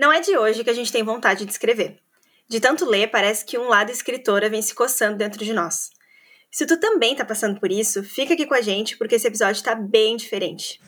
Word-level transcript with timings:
Não 0.00 0.10
é 0.10 0.18
de 0.18 0.34
hoje 0.34 0.64
que 0.64 0.70
a 0.70 0.72
gente 0.72 0.90
tem 0.90 1.02
vontade 1.02 1.44
de 1.44 1.52
escrever. 1.52 1.98
De 2.48 2.58
tanto 2.58 2.86
ler, 2.86 3.08
parece 3.08 3.44
que 3.44 3.58
um 3.58 3.68
lado 3.68 3.90
escritora 3.90 4.48
vem 4.48 4.62
se 4.62 4.74
coçando 4.74 5.18
dentro 5.18 5.44
de 5.44 5.52
nós. 5.52 5.90
Se 6.50 6.64
tu 6.64 6.80
também 6.80 7.14
tá 7.14 7.22
passando 7.22 7.60
por 7.60 7.70
isso, 7.70 8.02
fica 8.02 8.32
aqui 8.32 8.46
com 8.46 8.54
a 8.54 8.62
gente 8.62 8.96
porque 8.96 9.16
esse 9.16 9.28
episódio 9.28 9.62
tá 9.62 9.74
bem 9.74 10.16
diferente. 10.16 10.80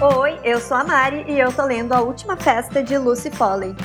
Oi, 0.00 0.40
eu 0.42 0.58
sou 0.58 0.78
a 0.78 0.82
Mari 0.84 1.30
e 1.30 1.38
eu 1.38 1.52
tô 1.52 1.66
lendo 1.66 1.92
A 1.92 2.00
Última 2.00 2.38
Festa 2.38 2.82
de 2.82 2.96
Lucy 2.96 3.30
Foley. 3.30 3.76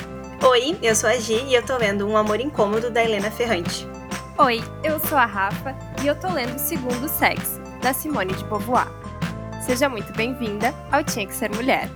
Oi, 0.42 0.78
eu 0.82 0.96
sou 0.96 1.10
a 1.10 1.16
Gi 1.16 1.44
e 1.44 1.54
eu 1.54 1.62
tô 1.62 1.76
lendo 1.76 2.08
Um 2.08 2.16
Amor 2.16 2.40
Incômodo 2.40 2.90
da 2.90 3.04
Helena 3.04 3.30
Ferrante. 3.30 3.86
Oi, 4.38 4.62
eu 4.82 4.98
sou 4.98 5.18
a 5.18 5.26
Rafa 5.26 5.76
e 6.02 6.06
eu 6.06 6.18
tô 6.18 6.32
lendo 6.32 6.58
Segundo 6.58 7.06
Sexo, 7.06 7.60
da 7.82 7.92
Simone 7.92 8.32
de 8.32 8.44
Beauvoir. 8.44 8.88
Seja 9.66 9.90
muito 9.90 10.10
bem-vinda 10.14 10.74
ao 10.90 11.04
Tinha 11.04 11.26
Que 11.26 11.34
Ser 11.34 11.54
Mulher. 11.54 11.90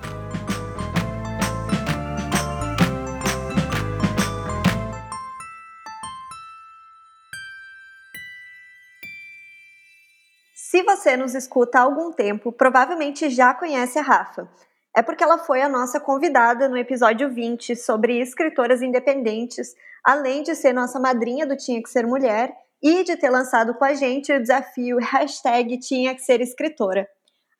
Se 10.74 10.82
você 10.82 11.16
nos 11.16 11.36
escuta 11.36 11.78
há 11.78 11.82
algum 11.82 12.10
tempo, 12.10 12.50
provavelmente 12.50 13.30
já 13.30 13.54
conhece 13.54 13.96
a 13.96 14.02
Rafa. 14.02 14.48
É 14.92 15.02
porque 15.02 15.22
ela 15.22 15.38
foi 15.38 15.62
a 15.62 15.68
nossa 15.68 16.00
convidada 16.00 16.68
no 16.68 16.76
episódio 16.76 17.30
20 17.30 17.76
sobre 17.76 18.18
escritoras 18.18 18.82
independentes, 18.82 19.76
além 20.02 20.42
de 20.42 20.56
ser 20.56 20.72
nossa 20.72 20.98
madrinha 20.98 21.46
do 21.46 21.56
Tinha 21.56 21.80
Que 21.80 21.88
Ser 21.88 22.04
Mulher 22.04 22.52
e 22.82 23.04
de 23.04 23.16
ter 23.16 23.30
lançado 23.30 23.74
com 23.74 23.84
a 23.84 23.94
gente 23.94 24.32
o 24.32 24.40
desafio 24.40 24.98
hashtag 24.98 25.78
Tinha 25.78 26.12
Que 26.12 26.22
Ser 26.22 26.40
Escritora. 26.40 27.08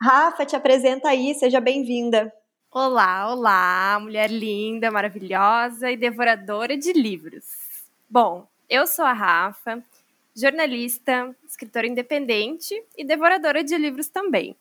Rafa, 0.03 0.45
te 0.45 0.57
apresenta 0.57 1.11
aí, 1.11 1.37
seja 1.37 1.61
bem-vinda. 1.61 2.35
Olá, 2.69 3.33
olá, 3.33 3.97
mulher 4.01 4.29
linda, 4.29 4.91
maravilhosa 4.91 5.89
e 5.89 5.97
devoradora 5.97 6.77
de 6.77 6.93
livros. 6.93 7.45
Bom, 8.11 8.49
eu 8.69 8.89
sou 8.89 9.05
a 9.05 9.13
Rafa, 9.13 9.85
jornalista, 10.35 11.35
escritora 11.47 11.87
independente 11.87 12.75
e 12.97 13.05
devoradora 13.05 13.63
de 13.63 13.77
livros 13.79 14.09
também. 14.09 14.57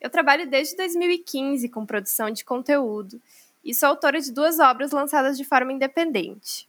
Eu 0.00 0.10
trabalho 0.10 0.48
desde 0.48 0.76
2015 0.76 1.68
com 1.68 1.86
produção 1.86 2.30
de 2.30 2.44
conteúdo 2.44 3.20
e 3.64 3.72
sou 3.72 3.88
autora 3.88 4.20
de 4.20 4.32
duas 4.32 4.58
obras 4.58 4.90
lançadas 4.90 5.36
de 5.38 5.44
forma 5.44 5.72
independente. 5.72 6.68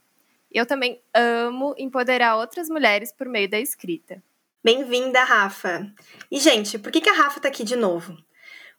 Eu 0.50 0.64
também 0.64 1.00
amo 1.12 1.74
empoderar 1.76 2.36
outras 2.36 2.68
mulheres 2.68 3.12
por 3.12 3.26
meio 3.26 3.50
da 3.50 3.58
escrita. 3.58 4.22
Bem-vinda, 4.62 5.22
Rafa! 5.24 5.92
E, 6.30 6.38
gente, 6.38 6.78
por 6.78 6.92
que, 6.92 7.06
a 7.08 7.12
Rafa 7.12 7.38
está 7.38 7.48
aqui 7.48 7.64
de 7.64 7.76
novo? 7.76 8.16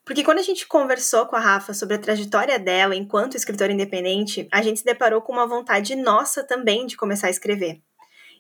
Porque 0.04 0.24
quando 0.24 0.40
a 0.40 0.44
gente 0.44 0.66
conversou 0.66 1.26
com 1.26 1.36
a 1.36 1.40
Rafa 1.40 1.74
sobre 1.74 1.96
a 1.96 2.00
trajetória 2.00 2.58
dela 2.58 2.96
enquanto 2.96 3.36
escritora 3.36 3.74
independente, 3.74 4.48
a 4.52 4.62
gente 4.62 4.80
se 4.80 4.86
deparou 4.86 5.22
com 5.22 5.34
uma 5.34 5.46
vontade 5.46 5.96
nossa 5.96 6.44
também 6.44 6.88
de 6.88 6.96
começar 6.96 7.28
a 7.28 7.32
escrever. 7.32 7.82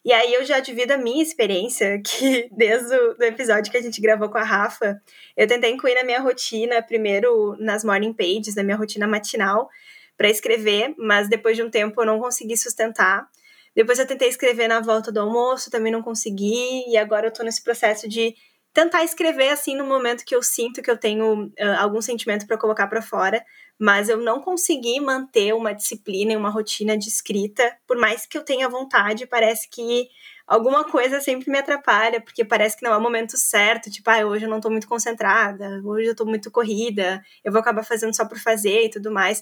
E 0.05 0.13
aí 0.13 0.35
eu 0.35 0.45
já 0.45 0.59
divido 0.59 0.93
a 0.93 0.97
minha 0.97 1.23
experiência, 1.23 1.99
que 2.05 2.47
desde 2.51 2.95
o 2.95 3.23
episódio 3.23 3.71
que 3.71 3.77
a 3.77 3.81
gente 3.81 3.99
gravou 3.99 4.29
com 4.29 4.37
a 4.37 4.43
Rafa, 4.43 5.01
eu 5.35 5.47
tentei 5.47 5.71
incluir 5.71 5.95
na 5.95 6.03
minha 6.03 6.19
rotina, 6.19 6.79
primeiro 6.83 7.57
nas 7.59 7.83
morning 7.83 8.13
pages, 8.13 8.53
na 8.53 8.61
minha 8.61 8.77
rotina 8.77 9.07
matinal, 9.07 9.67
para 10.15 10.29
escrever, 10.29 10.93
mas 10.95 11.27
depois 11.27 11.57
de 11.57 11.63
um 11.63 11.71
tempo 11.71 11.99
eu 11.99 12.05
não 12.05 12.19
consegui 12.19 12.55
sustentar. 12.55 13.27
Depois 13.75 13.97
eu 13.97 14.05
tentei 14.05 14.29
escrever 14.29 14.67
na 14.67 14.79
volta 14.79 15.11
do 15.11 15.19
almoço, 15.19 15.71
também 15.71 15.91
não 15.91 16.03
consegui, 16.03 16.85
e 16.87 16.95
agora 16.97 17.27
eu 17.27 17.33
tô 17.33 17.41
nesse 17.41 17.63
processo 17.63 18.07
de 18.07 18.35
tentar 18.75 19.05
escrever 19.05 19.51
assim 19.51 19.73
no 19.73 19.85
momento 19.85 20.25
que 20.25 20.35
eu 20.35 20.43
sinto 20.43 20.81
que 20.81 20.91
eu 20.91 20.97
tenho 20.97 21.45
uh, 21.45 21.79
algum 21.79 22.01
sentimento 22.01 22.45
para 22.45 22.57
colocar 22.57 22.87
para 22.87 23.01
fora, 23.01 23.41
mas 23.79 24.09
eu 24.09 24.17
não 24.17 24.41
consegui 24.41 24.99
manter 24.99 25.53
uma 25.53 25.73
disciplina 25.73 26.33
e 26.33 26.37
uma 26.37 26.49
rotina 26.49 26.97
de 26.97 27.07
escrita, 27.07 27.73
por 27.87 27.97
mais 27.97 28.25
que 28.25 28.37
eu 28.37 28.43
tenha 28.43 28.67
vontade, 28.67 29.25
parece 29.25 29.69
que 29.69 30.09
alguma 30.45 30.83
coisa 30.83 31.21
sempre 31.21 31.49
me 31.49 31.57
atrapalha, 31.57 32.19
porque 32.19 32.43
parece 32.43 32.75
que 32.75 32.83
não 32.83 32.91
é 32.91 32.97
o 32.97 33.01
momento 33.01 33.37
certo, 33.37 33.89
tipo, 33.89 34.09
ah, 34.09 34.25
hoje 34.25 34.43
eu 34.43 34.49
não 34.49 34.59
tô 34.59 34.69
muito 34.69 34.89
concentrada, 34.89 35.81
hoje 35.81 36.09
eu 36.09 36.15
tô 36.15 36.25
muito 36.25 36.51
corrida, 36.51 37.23
eu 37.45 37.53
vou 37.53 37.61
acabar 37.61 37.83
fazendo 37.83 38.13
só 38.13 38.25
por 38.27 38.37
fazer 38.37 38.87
e 38.87 38.89
tudo 38.89 39.09
mais. 39.09 39.41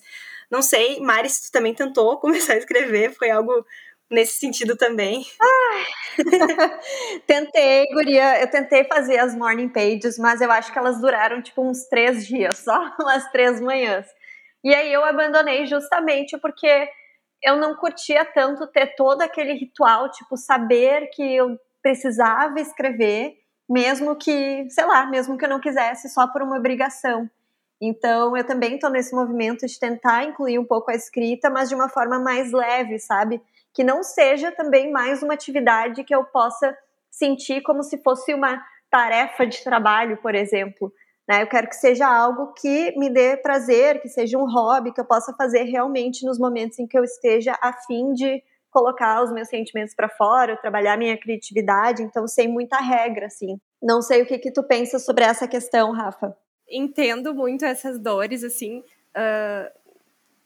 Não 0.52 0.62
sei, 0.62 1.00
Mari, 1.00 1.28
se 1.28 1.48
tu 1.48 1.52
também 1.52 1.74
tentou 1.74 2.18
começar 2.22 2.54
a 2.54 2.58
escrever, 2.58 3.16
foi 3.16 3.32
algo 3.32 3.66
nesse 4.10 4.36
sentido 4.36 4.76
também. 4.76 5.26
tentei, 7.26 7.88
guria, 7.94 8.42
eu 8.42 8.50
tentei 8.50 8.84
fazer 8.84 9.18
as 9.18 9.36
morning 9.36 9.70
pages, 9.70 10.18
mas 10.18 10.42
eu 10.42 10.52
acho 10.52 10.72
que 10.72 10.78
elas 10.78 11.00
duraram 11.02 11.42
tipo 11.42 11.62
uns 11.62 11.88
três 11.88 12.26
dias, 12.26 12.60
só 12.60 12.94
umas 13.00 13.30
três 13.32 13.60
manhãs. 13.60 14.06
E 14.64 14.74
aí 14.74 14.94
eu 14.94 15.04
abandonei 15.04 15.66
justamente 15.66 16.38
porque 16.38 16.88
eu 17.44 17.58
não 17.58 17.76
curtia 17.76 18.24
tanto 18.24 18.66
ter 18.68 18.96
todo 18.96 19.22
aquele 19.22 19.54
ritual, 19.54 20.10
tipo, 20.10 20.38
saber 20.38 21.08
que 21.08 21.36
eu 21.36 21.58
precisava 21.82 22.60
escrever, 22.62 23.34
mesmo 23.70 24.16
que, 24.16 24.66
sei 24.70 24.86
lá, 24.86 25.06
mesmo 25.06 25.38
que 25.38 25.44
eu 25.44 25.50
não 25.50 25.60
quisesse, 25.60 26.08
só 26.10 26.28
por 26.28 26.42
uma 26.42 26.58
obrigação. 26.58 27.30
Então, 27.82 28.38
eu 28.38 28.46
também 28.46 28.76
estou 28.76 28.90
nesse 28.90 29.14
movimento 29.14 29.68
de 29.68 29.78
tentar 29.78 30.24
incluir 30.24 30.58
um 30.58 30.64
pouco 30.64 30.90
a 30.90 30.96
escrita, 30.96 31.50
mas 31.50 31.68
de 31.68 31.76
uma 31.76 31.90
forma 31.90 32.18
mais 32.18 32.54
leve, 32.54 32.98
sabe? 32.98 33.42
Que 33.74 33.84
não 33.84 34.04
seja 34.04 34.52
também 34.52 34.92
mais 34.92 35.24
uma 35.24 35.34
atividade 35.34 36.04
que 36.04 36.14
eu 36.14 36.24
possa 36.24 36.78
sentir 37.10 37.62
como 37.62 37.84
se 37.84 37.98
fosse 37.98 38.34
uma 38.34 38.64
tarefa 38.90 39.46
de 39.46 39.64
trabalho, 39.64 40.18
por 40.18 40.36
exemplo. 40.36 40.94
Né? 41.28 41.42
Eu 41.42 41.48
quero 41.48 41.68
que 41.68 41.76
seja 41.76 42.08
algo 42.08 42.54
que 42.54 42.98
me 42.98 43.10
dê 43.10 43.38
prazer, 43.38 44.02
que 44.02 44.10
seja 44.10 44.38
um 44.38 44.46
hobby, 44.52 44.94
que 44.94 45.00
eu 45.00 45.06
possa 45.06 45.34
fazer 45.34 45.64
realmente 45.64 46.26
nos 46.26 46.38
momentos 46.38 46.78
em 46.80 46.88
que 46.88 46.98
eu 46.98 47.04
esteja 47.04 47.58
a 47.62 47.74
fim 47.74 48.14
de 48.14 48.44
colocar 48.70 49.24
os 49.24 49.32
meus 49.32 49.48
sentimentos 49.48 49.94
para 49.94 50.10
fora, 50.10 50.58
trabalhar 50.58 50.98
minha 50.98 51.18
criatividade, 51.18 52.02
então 52.02 52.28
sem 52.28 52.48
muita 52.48 52.78
regra, 52.78 53.28
assim. 53.28 53.60
Não 53.82 54.02
sei 54.02 54.24
o 54.24 54.26
que 54.26 54.40
que 54.40 54.52
tu 54.52 54.64
pensa 54.64 54.98
sobre 54.98 55.24
essa 55.24 55.48
questão, 55.48 55.92
Rafa. 55.92 56.36
Entendo 56.68 57.36
muito 57.36 57.64
essas 57.64 58.00
dores, 58.00 58.44
assim, 58.44 58.80
uh, 58.80 59.80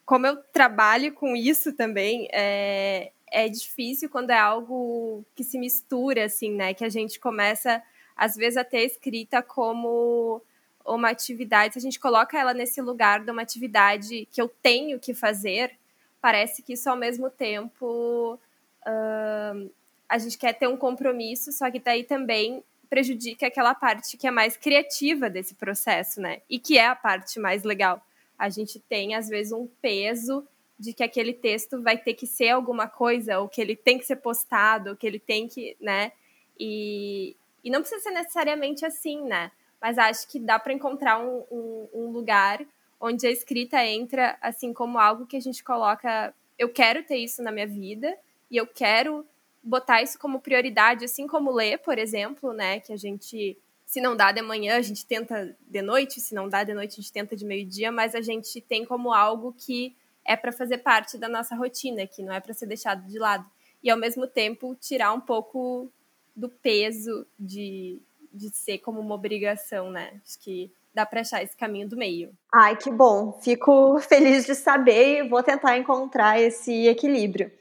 como 0.06 0.28
eu 0.28 0.38
trabalho 0.52 1.14
com 1.14 1.36
isso 1.36 1.74
também, 1.74 2.28
é, 2.34 3.12
é 3.32 3.48
difícil 3.48 4.10
quando 4.10 4.32
é 4.32 4.38
algo 4.40 5.26
que 5.36 5.44
se 5.44 5.58
mistura, 5.58 6.26
assim, 6.26 6.52
né, 6.52 6.74
que 6.74 6.84
a 6.84 6.90
gente 6.90 7.20
começa, 7.20 7.82
às 8.16 8.36
vezes, 8.36 8.58
a 8.58 8.64
ter 8.64 8.86
escrita 8.86 9.42
como 9.42 10.42
uma 10.86 11.10
atividade, 11.10 11.74
se 11.74 11.80
a 11.80 11.82
gente 11.82 12.00
coloca 12.00 12.40
ela 12.40 12.54
nesse 12.54 12.82
lugar 12.82 13.24
de 13.24 13.30
uma 13.30 13.42
atividade 13.42 14.28
que 14.32 14.42
eu 14.42 14.48
tenho 14.48 15.00
que 15.00 15.14
fazer, 15.14 15.78
parece 16.22 16.62
que 16.62 16.74
isso 16.74 16.90
ao 16.90 16.96
mesmo 16.96 17.30
tempo 17.30 18.40
uh, 18.86 19.72
a 20.08 20.18
gente 20.18 20.38
quer 20.38 20.54
ter 20.54 20.68
um 20.68 20.78
compromisso, 20.78 21.52
só 21.52 21.70
que 21.70 21.80
daí 21.80 22.04
também 22.04 22.64
prejudica 22.90 23.48
aquela 23.48 23.76
parte 23.76 24.16
que 24.16 24.28
é 24.28 24.32
mais 24.32 24.56
criativa 24.56 25.30
desse 25.30 25.56
processo, 25.56 26.22
né? 26.22 26.42
E 26.50 26.58
que 26.58 26.78
é 26.78 26.88
a 26.88 26.96
parte 26.96 27.38
mais 27.38 27.64
legal. 27.64 28.02
A 28.40 28.50
gente 28.50 28.80
tem, 28.80 29.14
às 29.14 29.28
vezes, 29.28 29.52
um 29.52 29.68
peso 29.82 30.48
de 30.80 30.94
que 30.94 31.04
aquele 31.04 31.34
texto 31.34 31.82
vai 31.82 31.98
ter 31.98 32.14
que 32.14 32.28
ser 32.28 32.50
alguma 32.50 32.88
coisa, 32.88 33.40
ou 33.40 33.50
que 33.50 33.62
ele 33.62 33.76
tem 33.76 33.98
que 33.98 34.06
ser 34.06 34.18
postado, 34.18 34.92
ou 34.92 34.96
que 34.96 35.08
ele 35.08 35.20
tem 35.20 35.48
que, 35.48 35.76
né? 35.82 36.12
E, 36.60 37.36
e 37.64 37.70
não 37.70 37.82
precisa 37.82 38.02
ser 38.02 38.12
necessariamente 38.12 38.86
assim, 38.86 39.24
né? 39.24 39.52
mas 39.82 39.98
acho 39.98 40.28
que 40.28 40.40
dá 40.40 40.60
para 40.60 40.74
encontrar 40.74 41.20
um, 41.20 41.44
um, 41.52 41.90
um, 41.94 42.12
lugar 42.12 42.66
onde 43.00 43.28
a 43.28 43.32
escrita 43.32 43.84
entra 43.86 44.38
assim 44.42 44.74
como 44.74 44.98
algo 44.98 45.26
que 45.26 45.38
a 45.38 45.40
gente 45.40 45.64
coloca. 45.64 46.34
Eu 46.58 46.70
quero 46.70 47.04
ter 47.04 47.18
isso 47.18 47.44
na 47.44 47.52
minha 47.52 47.68
vida 47.68 48.18
e 48.50 48.58
eu 48.58 48.66
quero 48.66 49.26
botar 49.62 50.02
isso 50.02 50.18
como 50.18 50.40
prioridade, 50.40 51.06
assim 51.06 51.28
como 51.28 51.52
ler, 51.52 51.80
por 51.80 51.98
exemplo, 51.98 52.54
né? 52.54 52.80
Que 52.80 52.92
a 52.92 52.98
gente, 52.98 53.58
se 53.86 54.02
não 54.02 54.16
dá 54.16 54.32
de 54.32 54.42
manhã, 54.42 54.78
a 54.78 54.82
gente 54.82 55.06
tenta 55.06 55.56
de 55.62 55.82
noite, 55.82 56.20
se 56.20 56.34
não 56.34 56.50
dá 56.50 56.64
de 56.64 56.74
noite, 56.74 56.94
a 56.94 57.02
gente 57.02 57.12
tenta 57.12 57.36
de 57.36 57.46
meio-dia, 57.46 57.92
mas 57.92 58.16
a 58.16 58.22
gente 58.22 58.60
tem 58.62 58.84
como 58.84 59.14
algo 59.14 59.54
que 59.54 59.96
é 60.28 60.36
para 60.36 60.52
fazer 60.52 60.80
parte 60.80 61.18
da 61.18 61.30
nossa 61.30 61.56
rotina, 61.56 62.06
que 62.06 62.22
não 62.22 62.34
é 62.34 62.40
para 62.40 62.54
ser 62.54 62.66
deixado 62.66 63.08
de 63.08 63.18
lado. 63.18 63.46
E 63.82 63.90
ao 63.90 63.98
mesmo 63.98 64.28
tempo 64.28 64.76
tirar 64.76 65.14
um 65.14 65.22
pouco 65.22 65.90
do 66.36 66.50
peso 66.50 67.26
de, 67.40 68.02
de 68.34 68.50
ser 68.50 68.80
como 68.80 69.00
uma 69.00 69.16
obrigação, 69.16 69.90
né? 69.90 70.20
Acho 70.24 70.40
que 70.40 70.72
dá 70.94 71.06
para 71.06 71.22
achar 71.22 71.44
esse 71.44 71.56
caminho 71.56 71.88
do 71.88 71.96
meio. 71.96 72.32
Ai, 72.54 72.76
que 72.76 72.92
bom. 72.92 73.40
Fico 73.42 73.98
feliz 74.02 74.46
de 74.46 74.56
saber 74.56 75.24
e 75.24 75.30
vou 75.30 75.42
tentar 75.42 75.78
encontrar 75.78 76.40
esse 76.40 76.88
equilíbrio. 76.88 77.52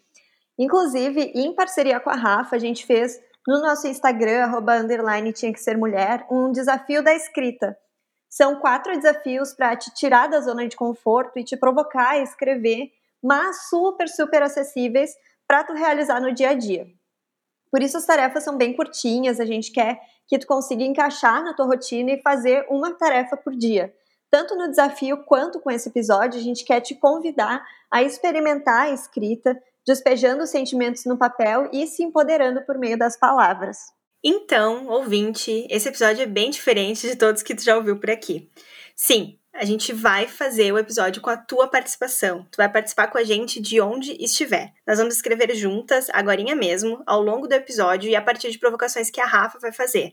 Inclusive, 0.59 1.33
em 1.35 1.55
parceria 1.55 2.01
com 2.01 2.11
a 2.11 2.17
Rafa, 2.17 2.57
a 2.57 2.59
gente 2.59 2.85
fez 2.85 3.21
no 3.47 3.61
nosso 3.61 3.87
Instagram, 3.87 4.45
arroba, 4.45 4.79
underline, 4.79 5.33
tinha 5.33 5.53
que 5.53 5.61
ser 5.61 5.77
mulher, 5.77 6.27
um 6.31 6.51
desafio 6.51 7.03
da 7.03 7.15
escrita. 7.15 7.79
São 8.37 8.57
quatro 8.57 8.95
desafios 8.95 9.55
para 9.55 9.75
te 9.77 9.91
tirar 9.95 10.27
da 10.27 10.43
zona 10.43 10.69
de 10.69 10.77
conforto 10.77 11.39
e 11.39 11.43
te 11.43 11.57
provocar 11.57 12.11
a 12.11 12.19
escrever, 12.19 12.93
mas 13.23 13.71
super, 13.71 14.07
super 14.11 14.43
acessíveis 14.43 15.17
para 15.49 15.65
tu 15.65 15.73
realizar 15.73 16.21
no 16.21 16.35
dia 16.35 16.51
a 16.51 16.55
dia. 16.55 16.87
Por 17.71 17.83
isso 17.83 17.97
as 17.97 18.05
tarefas 18.05 18.45
são 18.45 18.59
bem 18.59 18.77
curtinhas, 18.77 19.41
a 19.41 19.47
gente 19.47 19.73
quer 19.73 19.99
que 20.29 20.39
tu 20.39 20.47
consiga 20.47 20.85
encaixar 20.85 21.43
na 21.43 21.55
tua 21.55 21.65
rotina 21.65 22.13
e 22.13 22.21
fazer 22.21 22.67
uma 22.69 22.93
tarefa 22.93 23.39
por 23.39 23.57
dia. 23.57 23.95
tanto 24.31 24.55
no 24.55 24.69
desafio 24.69 25.25
quanto 25.25 25.59
com 25.59 25.71
esse 25.71 25.89
episódio, 25.89 26.39
a 26.39 26.43
gente 26.43 26.63
quer 26.63 26.83
te 26.83 26.95
convidar 26.95 27.65
a 27.91 28.03
experimentar 28.03 28.83
a 28.83 28.91
escrita, 28.91 29.59
despejando 29.87 30.43
os 30.43 30.51
sentimentos 30.51 31.07
no 31.07 31.17
papel 31.17 31.71
e 31.73 31.87
se 31.87 32.03
empoderando 32.03 32.61
por 32.67 32.77
meio 32.77 32.99
das 32.99 33.17
palavras. 33.17 33.96
Então, 34.29 34.89
ouvinte, 34.89 35.69
esse 35.71 35.89
episódio 35.89 36.25
é 36.25 36.27
bem 36.27 36.51
diferente 36.51 37.09
de 37.09 37.15
todos 37.15 37.45
que 37.45 37.55
tu 37.55 37.63
já 37.63 37.77
ouviu 37.77 37.97
por 37.97 38.11
aqui. 38.11 38.51
Sim, 38.93 39.39
a 39.55 39.65
gente 39.65 39.93
vai 39.93 40.27
fazer 40.27 40.73
o 40.73 40.79
episódio 40.79 41.23
com 41.23 41.31
a 41.31 41.37
tua 41.37 41.69
participação. 41.69 42.45
Tu 42.51 42.57
vai 42.57 42.69
participar 42.69 43.07
com 43.07 43.19
a 43.19 43.23
gente 43.23 43.61
de 43.61 43.81
onde 43.81 44.21
estiver. 44.21 44.73
Nós 44.85 44.99
vamos 44.99 45.15
escrever 45.15 45.55
juntas, 45.55 46.09
agora 46.13 46.43
mesmo, 46.57 47.05
ao 47.07 47.23
longo 47.23 47.47
do 47.47 47.53
episódio 47.53 48.11
e 48.11 48.17
a 48.17 48.21
partir 48.21 48.51
de 48.51 48.59
provocações 48.59 49.13
que 49.13 49.21
a 49.21 49.27
Rafa 49.27 49.61
vai 49.61 49.71
fazer. 49.71 50.11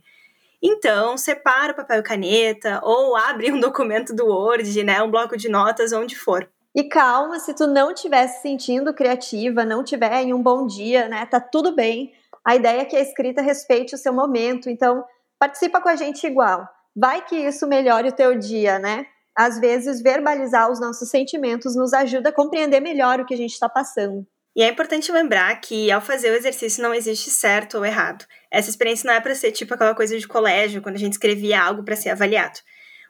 Então, 0.61 1.17
separa 1.17 1.73
o 1.73 1.75
papel 1.75 2.01
e 2.01 2.03
caneta 2.03 2.81
ou 2.83 3.15
abre 3.15 3.51
um 3.51 3.59
documento 3.59 4.15
do 4.15 4.27
Word, 4.27 4.83
né, 4.83 5.01
um 5.01 5.09
bloco 5.09 5.35
de 5.35 5.49
notas, 5.49 5.91
onde 5.91 6.15
for. 6.15 6.47
E 6.75 6.83
calma, 6.83 7.39
se 7.39 7.55
tu 7.55 7.65
não 7.65 7.89
estiver 7.89 8.27
se 8.27 8.43
sentindo 8.43 8.93
criativa, 8.93 9.65
não 9.65 9.83
tiver 9.83 10.21
em 10.21 10.35
um 10.35 10.41
bom 10.43 10.67
dia, 10.67 11.09
né, 11.09 11.25
tá 11.25 11.39
tudo 11.39 11.73
bem. 11.75 12.13
A 12.45 12.55
ideia 12.55 12.81
é 12.81 12.85
que 12.85 12.95
a 12.95 13.01
escrita 13.01 13.41
respeite 13.41 13.95
o 13.95 13.97
seu 13.97 14.13
momento, 14.13 14.69
então 14.69 15.03
participa 15.39 15.79
com 15.79 15.89
a 15.89 15.95
gente 15.95 16.25
igual. 16.27 16.67
Vai 16.95 17.23
que 17.25 17.35
isso 17.35 17.67
melhore 17.67 18.09
o 18.09 18.15
teu 18.15 18.37
dia, 18.37 18.77
né? 18.79 19.05
Às 19.35 19.59
vezes, 19.59 20.01
verbalizar 20.01 20.71
os 20.71 20.79
nossos 20.79 21.09
sentimentos 21.09 21.75
nos 21.75 21.93
ajuda 21.93 22.29
a 22.29 22.33
compreender 22.33 22.79
melhor 22.79 23.19
o 23.19 23.25
que 23.25 23.33
a 23.33 23.37
gente 23.37 23.53
está 23.53 23.67
passando. 23.67 24.27
E 24.55 24.61
é 24.61 24.69
importante 24.69 25.11
lembrar 25.11 25.59
que 25.59 25.91
ao 25.91 25.99
fazer 25.99 26.29
o 26.29 26.35
exercício 26.35 26.83
não 26.83 26.93
existe 26.93 27.31
certo 27.31 27.77
ou 27.77 27.85
errado. 27.85 28.25
Essa 28.51 28.69
experiência 28.69 29.07
não 29.07 29.15
é 29.15 29.19
para 29.19 29.33
ser 29.33 29.51
tipo 29.51 29.73
aquela 29.73 29.95
coisa 29.95 30.17
de 30.17 30.27
colégio, 30.27 30.81
quando 30.81 30.95
a 30.95 30.99
gente 30.99 31.13
escrevia 31.13 31.63
algo 31.63 31.83
para 31.83 31.95
ser 31.95 32.09
avaliado. 32.09 32.59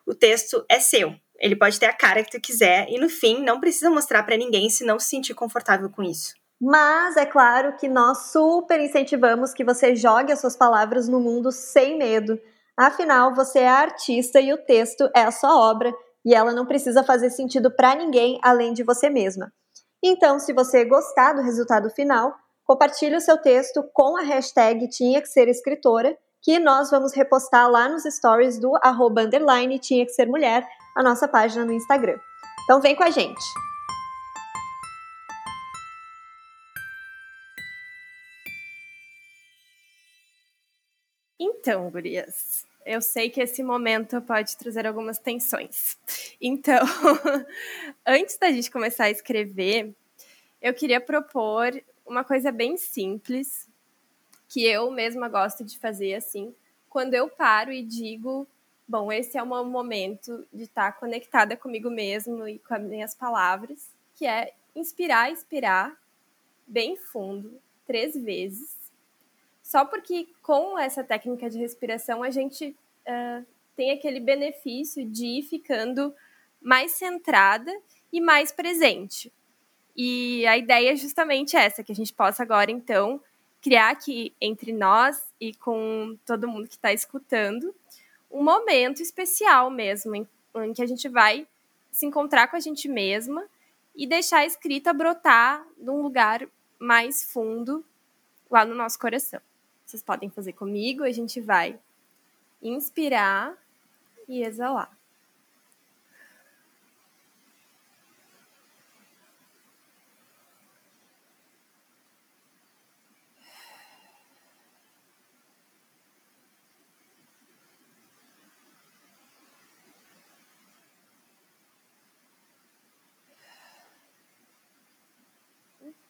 O 0.05 0.15
texto 0.15 0.63
é 0.69 0.79
seu. 0.79 1.13
Ele 1.37 1.55
pode 1.55 1.77
ter 1.77 1.87
a 1.87 1.93
cara 1.93 2.23
que 2.23 2.31
tu 2.31 2.39
quiser 2.39 2.87
e 2.89 2.97
no 2.97 3.09
fim 3.09 3.43
não 3.43 3.59
precisa 3.59 3.89
mostrar 3.89 4.23
para 4.23 4.37
ninguém 4.37 4.69
se 4.69 4.85
não 4.85 4.97
se 4.97 5.09
sentir 5.09 5.33
confortável 5.33 5.89
com 5.89 6.01
isso. 6.01 6.33
Mas 6.65 7.17
é 7.17 7.25
claro 7.25 7.75
que 7.75 7.89
nós 7.89 8.31
super 8.31 8.79
incentivamos 8.79 9.53
que 9.53 9.65
você 9.65 9.97
jogue 9.97 10.31
as 10.31 10.39
suas 10.39 10.55
palavras 10.55 11.09
no 11.09 11.19
mundo 11.19 11.51
sem 11.51 11.97
medo. 11.97 12.39
Afinal, 12.77 13.35
você 13.35 13.59
é 13.59 13.67
artista 13.67 14.39
e 14.39 14.53
o 14.53 14.57
texto 14.57 15.09
é 15.13 15.23
a 15.23 15.31
sua 15.31 15.59
obra 15.59 15.93
e 16.23 16.33
ela 16.33 16.53
não 16.53 16.65
precisa 16.65 17.03
fazer 17.03 17.31
sentido 17.31 17.69
para 17.69 17.95
ninguém 17.95 18.39
além 18.41 18.71
de 18.71 18.81
você 18.81 19.09
mesma. 19.09 19.51
Então, 20.01 20.39
se 20.39 20.53
você 20.53 20.85
gostar 20.85 21.33
do 21.33 21.41
resultado 21.41 21.89
final, 21.89 22.33
compartilhe 22.63 23.17
o 23.17 23.21
seu 23.21 23.37
texto 23.37 23.83
com 23.93 24.15
a 24.15 24.21
hashtag 24.21 24.87
tinha 24.87 25.21
que 25.21 25.27
ser 25.27 25.49
escritora, 25.49 26.17
que 26.41 26.59
nós 26.59 26.89
vamos 26.89 27.13
repostar 27.13 27.69
lá 27.69 27.89
nos 27.89 28.03
stories 28.03 28.57
do 28.57 28.71
arroba 28.81 29.29
tinha 29.81 30.05
que 30.05 30.13
ser 30.13 30.27
mulher, 30.27 30.65
a 30.95 31.03
nossa 31.03 31.27
página 31.27 31.65
no 31.65 31.73
Instagram. 31.73 32.17
Então 32.63 32.79
vem 32.79 32.95
com 32.95 33.03
a 33.03 33.09
gente! 33.09 33.72
Então, 41.65 41.89
gurias, 41.89 42.65
eu 42.85 43.01
sei 43.01 43.29
que 43.29 43.39
esse 43.39 43.63
momento 43.63 44.21
pode 44.21 44.57
trazer 44.57 44.85
algumas 44.85 45.17
tensões. 45.17 45.97
Então, 46.41 46.83
antes 48.05 48.37
da 48.37 48.51
gente 48.51 48.69
começar 48.69 49.05
a 49.05 49.09
escrever, 49.09 49.95
eu 50.61 50.73
queria 50.73 50.99
propor 50.99 51.71
uma 52.05 52.21
coisa 52.21 52.51
bem 52.51 52.75
simples 52.75 53.69
que 54.49 54.65
eu 54.65 54.91
mesma 54.91 55.29
gosto 55.29 55.63
de 55.63 55.79
fazer 55.79 56.15
assim, 56.15 56.53
quando 56.89 57.13
eu 57.13 57.29
paro 57.29 57.71
e 57.71 57.81
digo, 57.81 58.45
bom, 58.85 59.09
esse 59.09 59.37
é 59.37 59.41
o 59.41 59.47
meu 59.47 59.63
momento 59.63 60.45
de 60.51 60.63
estar 60.63 60.91
conectada 60.99 61.55
comigo 61.55 61.89
mesmo 61.89 62.45
e 62.45 62.59
com 62.59 62.73
as 62.73 62.83
minhas 62.83 63.15
palavras, 63.15 63.89
que 64.15 64.25
é 64.25 64.53
inspirar, 64.75 65.31
expirar 65.31 65.97
bem 66.67 66.97
fundo 66.97 67.57
três 67.87 68.21
vezes 68.21 68.82
só 69.73 69.83
porque 69.83 70.27
com 70.43 70.77
essa 70.77 71.03
técnica 71.03 71.49
de 71.49 71.57
respiração 71.57 72.21
a 72.21 72.29
gente 72.29 72.77
uh, 73.07 73.43
tem 73.75 73.89
aquele 73.89 74.19
benefício 74.19 75.03
de 75.03 75.25
ir 75.25 75.41
ficando 75.41 76.13
mais 76.61 76.91
centrada 76.91 77.75
e 78.11 78.21
mais 78.21 78.51
presente. 78.51 79.33
E 79.97 80.45
a 80.45 80.55
ideia 80.59 80.91
é 80.91 80.95
justamente 80.95 81.57
essa, 81.57 81.83
que 81.83 81.91
a 81.91 81.95
gente 81.95 82.13
possa 82.13 82.43
agora, 82.43 82.69
então, 82.69 83.19
criar 83.63 83.89
aqui 83.89 84.31
entre 84.39 84.71
nós 84.71 85.19
e 85.41 85.55
com 85.55 86.19
todo 86.23 86.47
mundo 86.47 86.67
que 86.67 86.75
está 86.75 86.93
escutando 86.93 87.73
um 88.29 88.43
momento 88.43 89.01
especial 89.01 89.71
mesmo, 89.71 90.15
em, 90.15 90.27
em, 90.55 90.71
que 90.71 90.83
a 90.83 90.87
gente 90.87 91.09
vai 91.09 91.47
se 91.91 92.05
encontrar 92.05 92.47
com 92.47 92.55
a 92.55 92.59
gente 92.59 92.87
mesma 92.87 93.43
e 93.95 94.05
deixar 94.05 94.41
a 94.41 94.45
escrita 94.45 94.93
brotar 94.93 95.65
num 95.79 96.03
lugar 96.03 96.47
mais 96.77 97.23
fundo 97.23 97.83
lá 98.51 98.63
no 98.63 98.75
nosso 98.75 98.99
coração. 98.99 99.41
Vocês 99.93 100.01
podem 100.01 100.27
fazer 100.27 100.53
comigo. 100.53 101.03
A 101.03 101.11
gente 101.11 101.39
vai 101.39 101.79
inspirar 102.59 103.55
e 104.27 104.41
exalar. 104.41 104.97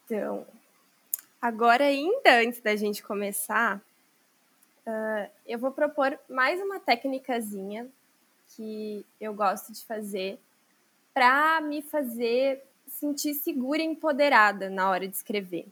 Então, 0.06 0.48
Agora, 1.44 1.84
ainda 1.84 2.40
antes 2.40 2.62
da 2.62 2.74
gente 2.74 3.04
começar, 3.04 3.76
uh, 4.88 5.30
eu 5.46 5.60
vou 5.60 5.72
propor 5.72 6.18
mais 6.30 6.58
uma 6.62 6.80
técnicazinha 6.80 7.86
que 8.56 9.06
eu 9.20 9.34
gosto 9.34 9.74
de 9.74 9.84
fazer 9.84 10.40
para 11.14 11.60
me 11.60 11.82
fazer 11.82 12.64
sentir 12.88 13.34
segura 13.34 13.82
e 13.82 13.86
empoderada 13.86 14.70
na 14.70 14.90
hora 14.90 15.06
de 15.06 15.18
escrever. 15.18 15.68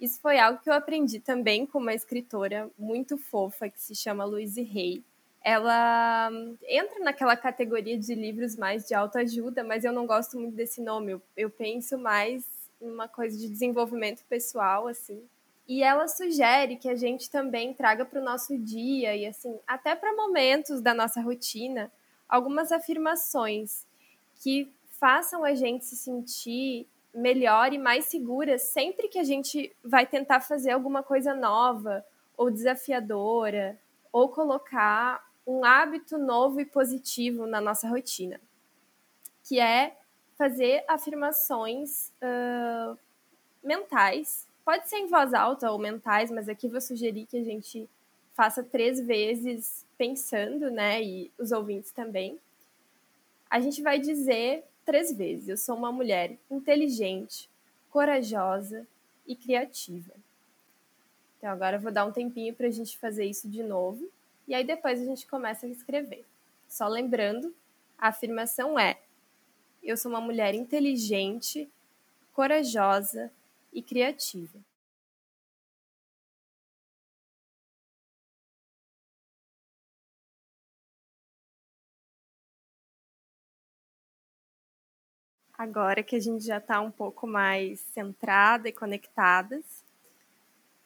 Isso 0.00 0.20
foi 0.20 0.40
algo 0.40 0.58
que 0.58 0.68
eu 0.68 0.74
aprendi 0.74 1.20
também 1.20 1.64
com 1.64 1.78
uma 1.78 1.94
escritora 1.94 2.68
muito 2.76 3.16
fofa 3.16 3.68
que 3.68 3.80
se 3.80 3.94
chama 3.94 4.24
Louise 4.24 4.62
Hay. 4.62 5.00
Ela 5.44 6.28
entra 6.66 6.98
naquela 6.98 7.36
categoria 7.36 7.96
de 7.96 8.16
livros 8.16 8.56
mais 8.56 8.88
de 8.88 8.94
autoajuda, 8.94 9.62
mas 9.62 9.84
eu 9.84 9.92
não 9.92 10.08
gosto 10.08 10.36
muito 10.36 10.56
desse 10.56 10.82
nome. 10.82 11.12
Eu, 11.12 11.22
eu 11.36 11.50
penso 11.50 11.96
mais 11.96 12.61
uma 12.82 13.08
coisa 13.08 13.38
de 13.38 13.48
desenvolvimento 13.48 14.24
pessoal, 14.26 14.88
assim. 14.88 15.22
E 15.68 15.82
ela 15.82 16.08
sugere 16.08 16.76
que 16.76 16.88
a 16.88 16.96
gente 16.96 17.30
também 17.30 17.72
traga 17.72 18.04
para 18.04 18.20
o 18.20 18.24
nosso 18.24 18.58
dia 18.58 19.14
e, 19.14 19.26
assim, 19.26 19.58
até 19.66 19.94
para 19.94 20.14
momentos 20.14 20.80
da 20.80 20.92
nossa 20.92 21.20
rotina, 21.20 21.90
algumas 22.28 22.72
afirmações 22.72 23.86
que 24.42 24.72
façam 24.98 25.44
a 25.44 25.54
gente 25.54 25.84
se 25.84 25.96
sentir 25.96 26.86
melhor 27.14 27.72
e 27.72 27.78
mais 27.78 28.06
segura 28.06 28.58
sempre 28.58 29.08
que 29.08 29.18
a 29.18 29.24
gente 29.24 29.74
vai 29.84 30.06
tentar 30.06 30.40
fazer 30.40 30.70
alguma 30.70 31.02
coisa 31.02 31.34
nova 31.34 32.04
ou 32.36 32.50
desafiadora 32.50 33.78
ou 34.10 34.28
colocar 34.28 35.24
um 35.46 35.64
hábito 35.64 36.18
novo 36.18 36.60
e 36.60 36.64
positivo 36.64 37.46
na 37.46 37.60
nossa 37.60 37.88
rotina, 37.88 38.40
que 39.44 39.60
é 39.60 39.96
fazer 40.42 40.82
afirmações 40.88 42.10
uh, 42.20 42.98
mentais. 43.62 44.48
Pode 44.64 44.88
ser 44.88 44.96
em 44.96 45.06
voz 45.06 45.32
alta 45.32 45.70
ou 45.70 45.78
mentais, 45.78 46.32
mas 46.32 46.48
aqui 46.48 46.66
vou 46.66 46.80
sugerir 46.80 47.26
que 47.26 47.36
a 47.36 47.44
gente 47.44 47.88
faça 48.34 48.60
três 48.60 48.98
vezes 48.98 49.86
pensando, 49.96 50.68
né? 50.68 51.00
E 51.00 51.30
os 51.38 51.52
ouvintes 51.52 51.92
também. 51.92 52.40
A 53.48 53.60
gente 53.60 53.80
vai 53.82 54.00
dizer 54.00 54.64
três 54.84 55.16
vezes: 55.16 55.48
Eu 55.48 55.56
sou 55.56 55.76
uma 55.76 55.92
mulher 55.92 56.36
inteligente, 56.50 57.48
corajosa 57.88 58.84
e 59.24 59.36
criativa. 59.36 60.12
Então 61.38 61.50
agora 61.50 61.76
eu 61.76 61.80
vou 61.80 61.92
dar 61.92 62.04
um 62.04 62.10
tempinho 62.10 62.52
para 62.52 62.66
a 62.66 62.70
gente 62.70 62.98
fazer 62.98 63.26
isso 63.26 63.48
de 63.48 63.62
novo. 63.62 64.10
E 64.48 64.56
aí 64.56 64.64
depois 64.64 65.00
a 65.00 65.04
gente 65.04 65.24
começa 65.24 65.66
a 65.66 65.68
escrever. 65.68 66.24
Só 66.68 66.88
lembrando, 66.88 67.54
a 67.96 68.08
afirmação 68.08 68.76
é: 68.76 68.98
eu 69.82 69.96
sou 69.96 70.10
uma 70.10 70.20
mulher 70.20 70.54
inteligente, 70.54 71.68
corajosa 72.32 73.30
e 73.72 73.82
criativa. 73.82 74.58
Agora 85.62 86.02
que 86.02 86.16
a 86.16 86.20
gente 86.20 86.44
já 86.44 86.58
está 86.58 86.80
um 86.80 86.90
pouco 86.90 87.26
mais 87.26 87.78
centrada 87.78 88.68
e 88.68 88.72
conectadas, 88.72 89.84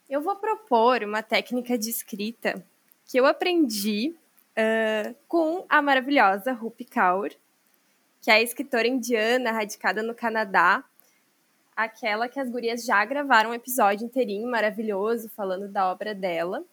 eu 0.08 0.20
vou 0.20 0.36
propor 0.36 1.02
uma 1.02 1.22
técnica 1.22 1.78
de 1.78 1.88
escrita 1.88 2.62
que 3.06 3.18
eu 3.18 3.24
aprendi 3.24 4.14
uh, 4.52 5.16
com 5.26 5.64
a 5.68 5.80
maravilhosa 5.80 6.52
Rupi 6.52 6.84
Kaur, 6.84 7.30
que 8.26 8.30
é 8.32 8.34
a 8.34 8.42
escritora 8.42 8.88
indiana 8.88 9.52
radicada 9.52 10.02
no 10.02 10.12
Canadá, 10.12 10.82
aquela 11.76 12.28
que 12.28 12.40
as 12.40 12.50
gurias 12.50 12.84
já 12.84 13.04
gravaram 13.04 13.50
um 13.50 13.54
episódio 13.54 14.04
inteirinho 14.04 14.50
maravilhoso 14.50 15.28
falando 15.28 15.68
da 15.68 15.88
obra 15.92 16.12
dela, 16.12 16.64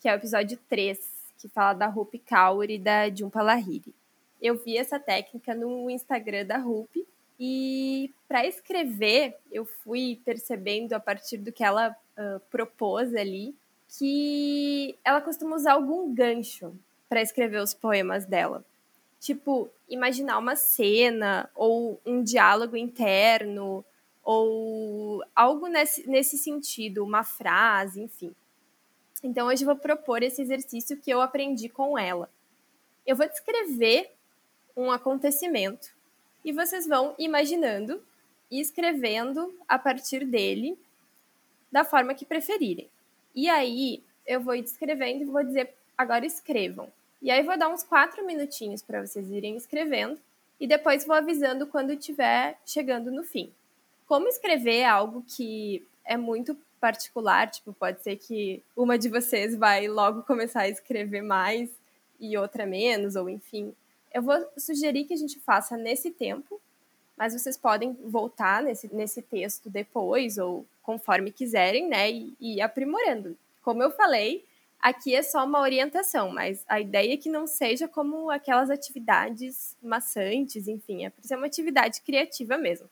que 0.00 0.08
é 0.08 0.12
o 0.12 0.16
episódio 0.16 0.58
3, 0.70 0.98
que 1.38 1.50
fala 1.50 1.74
da 1.74 1.86
Rupi 1.86 2.18
Kaur 2.18 2.64
e 2.70 2.78
da 2.78 3.10
Jhumpa 3.10 3.42
Lahiri. 3.42 3.94
Eu 4.40 4.56
vi 4.56 4.78
essa 4.78 4.98
técnica 4.98 5.54
no 5.54 5.90
Instagram 5.90 6.46
da 6.46 6.56
Rupi 6.56 7.06
e 7.38 8.10
para 8.26 8.46
escrever 8.46 9.36
eu 9.52 9.66
fui 9.66 10.18
percebendo 10.24 10.94
a 10.94 10.98
partir 10.98 11.36
do 11.36 11.52
que 11.52 11.62
ela 11.62 11.90
uh, 11.90 12.40
propôs 12.50 13.14
ali 13.14 13.54
que 13.98 14.96
ela 15.04 15.20
costuma 15.20 15.56
usar 15.56 15.74
algum 15.74 16.14
gancho 16.14 16.74
para 17.06 17.20
escrever 17.20 17.60
os 17.60 17.74
poemas 17.74 18.24
dela. 18.24 18.64
Tipo, 19.24 19.70
imaginar 19.88 20.36
uma 20.36 20.54
cena 20.54 21.48
ou 21.54 21.98
um 22.04 22.22
diálogo 22.22 22.76
interno 22.76 23.82
ou 24.22 25.24
algo 25.34 25.66
nesse, 25.66 26.06
nesse 26.06 26.36
sentido, 26.36 27.02
uma 27.02 27.24
frase, 27.24 28.02
enfim. 28.02 28.34
Então 29.22 29.46
hoje 29.46 29.62
eu 29.62 29.66
vou 29.66 29.76
propor 29.76 30.22
esse 30.22 30.42
exercício 30.42 31.00
que 31.00 31.10
eu 31.10 31.22
aprendi 31.22 31.70
com 31.70 31.98
ela. 31.98 32.28
Eu 33.06 33.16
vou 33.16 33.26
descrever 33.26 34.12
um 34.76 34.90
acontecimento 34.90 35.94
e 36.44 36.52
vocês 36.52 36.86
vão 36.86 37.14
imaginando 37.18 38.02
e 38.50 38.60
escrevendo 38.60 39.58
a 39.66 39.78
partir 39.78 40.26
dele 40.26 40.78
da 41.72 41.82
forma 41.82 42.12
que 42.12 42.26
preferirem. 42.26 42.90
E 43.34 43.48
aí 43.48 44.04
eu 44.26 44.42
vou 44.42 44.54
descrevendo 44.60 45.22
e 45.22 45.24
vou 45.24 45.42
dizer 45.42 45.72
agora 45.96 46.26
escrevam. 46.26 46.92
E 47.24 47.30
aí 47.30 47.42
vou 47.42 47.56
dar 47.56 47.70
uns 47.70 47.82
quatro 47.82 48.22
minutinhos 48.26 48.82
para 48.82 49.00
vocês 49.00 49.30
irem 49.30 49.56
escrevendo 49.56 50.18
e 50.60 50.66
depois 50.66 51.06
vou 51.06 51.16
avisando 51.16 51.66
quando 51.66 51.90
estiver 51.90 52.58
chegando 52.66 53.10
no 53.10 53.24
fim. 53.24 53.50
Como 54.06 54.28
escrever 54.28 54.80
é 54.80 54.84
algo 54.84 55.24
que 55.26 55.82
é 56.04 56.18
muito 56.18 56.54
particular, 56.78 57.50
tipo, 57.50 57.72
pode 57.72 58.02
ser 58.02 58.16
que 58.16 58.62
uma 58.76 58.98
de 58.98 59.08
vocês 59.08 59.56
vai 59.56 59.88
logo 59.88 60.22
começar 60.24 60.60
a 60.60 60.68
escrever 60.68 61.22
mais 61.22 61.70
e 62.20 62.36
outra 62.36 62.66
menos, 62.66 63.16
ou 63.16 63.26
enfim. 63.30 63.74
Eu 64.12 64.20
vou 64.20 64.36
sugerir 64.58 65.04
que 65.04 65.14
a 65.14 65.16
gente 65.16 65.40
faça 65.40 65.78
nesse 65.78 66.10
tempo, 66.10 66.60
mas 67.16 67.32
vocês 67.32 67.56
podem 67.56 67.96
voltar 68.04 68.62
nesse, 68.62 68.94
nesse 68.94 69.22
texto 69.22 69.70
depois, 69.70 70.36
ou 70.36 70.66
conforme 70.82 71.32
quiserem, 71.32 71.88
né, 71.88 72.12
e, 72.12 72.36
e 72.38 72.60
aprimorando. 72.60 73.34
Como 73.62 73.82
eu 73.82 73.90
falei, 73.90 74.44
aqui 74.80 75.14
é 75.14 75.22
só 75.22 75.44
uma 75.44 75.60
orientação, 75.60 76.30
mas 76.30 76.64
a 76.68 76.80
ideia 76.80 77.14
é 77.14 77.16
que 77.16 77.28
não 77.28 77.46
seja 77.46 77.88
como 77.88 78.30
aquelas 78.30 78.70
atividades 78.70 79.76
maçantes, 79.82 80.68
enfim, 80.68 81.04
é 81.04 81.10
para 81.10 81.22
ser 81.22 81.36
uma 81.36 81.46
atividade 81.46 82.00
criativa 82.02 82.58
mesmo. 82.58 82.88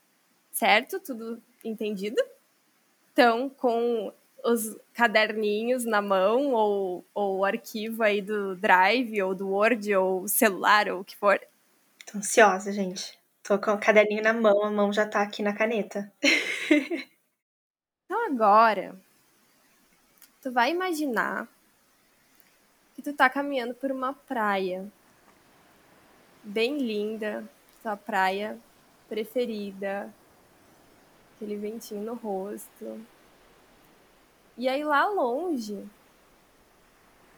Certo? 0.51 1.01
Tudo 1.01 1.43
entendido? 1.65 2.23
Então, 3.12 3.49
com 3.49 4.12
os 4.45 4.77
caderninhos 4.93 5.85
na 5.85 6.03
mão 6.03 6.53
ou, 6.53 7.05
ou 7.15 7.39
o 7.39 7.45
arquivo 7.45 8.03
aí 8.03 8.21
do 8.21 8.57
Drive 8.57 9.23
ou 9.23 9.35
do 9.35 9.49
Word 9.49 9.95
ou 9.95 10.27
celular 10.27 10.89
ou 10.89 11.01
o 11.01 11.05
que 11.05 11.17
for. 11.17 11.41
Tô 12.11 12.19
ansiosa, 12.19 12.73
gente. 12.73 13.19
Tô 13.43 13.59
com 13.59 13.73
o 13.73 13.79
caderninho 13.79 14.23
na 14.23 14.33
mão, 14.33 14.65
a 14.65 14.71
mão 14.71 14.93
já 14.93 15.07
tá 15.07 15.23
aqui 15.23 15.43
na 15.43 15.53
caneta. 15.53 16.12
então 18.05 18.27
agora, 18.27 18.95
tu 20.41 20.51
vai 20.51 20.71
imaginar 20.71 21.49
que 23.02 23.11
tu 23.11 23.16
tá 23.16 23.28
caminhando 23.28 23.75
por 23.75 23.90
uma 23.90 24.14
praia 24.14 24.88
bem 26.44 26.78
linda, 26.78 27.44
tua 27.82 27.97
praia 27.97 28.56
preferida, 29.09 30.09
aquele 31.35 31.56
ventinho 31.56 32.02
no 32.02 32.14
rosto. 32.14 33.04
E 34.56 34.68
aí 34.68 34.85
lá 34.85 35.06
longe 35.06 35.85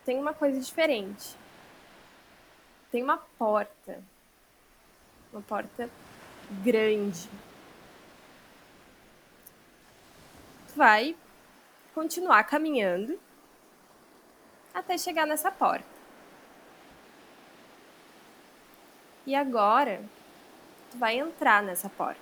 tem 0.04 0.18
uma 0.18 0.34
coisa 0.34 0.60
diferente. 0.60 1.34
Tem 2.92 3.02
uma 3.02 3.16
porta. 3.16 4.02
Uma 5.32 5.40
porta 5.40 5.88
grande. 6.62 7.30
Tu 10.68 10.74
vai 10.76 11.16
continuar 11.94 12.44
caminhando 12.44 13.18
até 14.74 14.98
chegar 14.98 15.24
nessa 15.24 15.52
porta. 15.52 15.94
E 19.24 19.34
agora, 19.34 20.02
tu 20.90 20.98
vai 20.98 21.18
entrar 21.18 21.62
nessa 21.62 21.88
porta. 21.88 22.20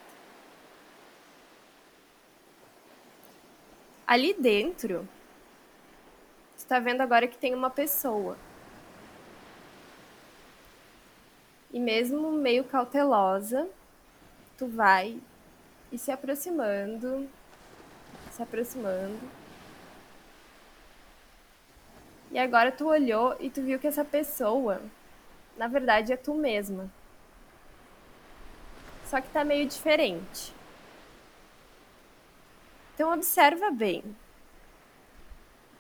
Ali 4.07 4.35
dentro, 4.35 5.09
está 6.57 6.79
vendo 6.79 7.01
agora 7.01 7.27
que 7.27 7.39
tem 7.39 7.55
uma 7.55 7.71
pessoa. 7.71 8.37
E 11.73 11.81
mesmo 11.81 12.31
meio 12.31 12.65
cautelosa, 12.65 13.67
tu 14.59 14.67
vai 14.67 15.19
e 15.91 15.97
se 15.97 16.13
aproximando, 16.13 17.29
se 18.31 18.43
aproximando 18.43 19.42
e 22.33 22.39
agora 22.39 22.73
tu 22.73 22.89
olhou 22.89 23.37
e 23.39 23.51
tu 23.51 23.63
viu 23.63 23.79
que 23.79 23.87
essa 23.87 24.05
pessoa, 24.05 24.81
na 25.57 25.69
verdade, 25.69 26.15
é 26.15 26.17
tu 26.17 26.35
mesma. 26.35 26.91
Só 29.05 29.21
que 29.21 29.29
tá 29.29 29.45
meio 29.45 29.69
diferente. 29.69 30.55
Então 32.95 33.13
observa 33.13 33.71
bem. 33.71 34.03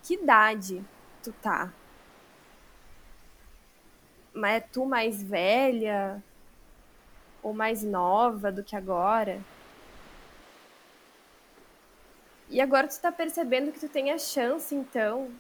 Que 0.02 0.14
idade 0.14 0.84
tu 1.22 1.32
tá? 1.40 1.72
Mas 4.34 4.56
é 4.56 4.60
tu 4.60 4.84
mais 4.84 5.22
velha 5.22 6.22
ou 7.42 7.54
mais 7.54 7.82
nova 7.82 8.52
do 8.52 8.62
que 8.62 8.76
agora? 8.76 9.40
E 12.50 12.60
agora 12.60 12.86
tu 12.86 13.00
tá 13.00 13.10
percebendo 13.10 13.72
que 13.72 13.80
tu 13.80 13.88
tem 13.88 14.10
a 14.10 14.18
chance, 14.18 14.74
então, 14.74 15.30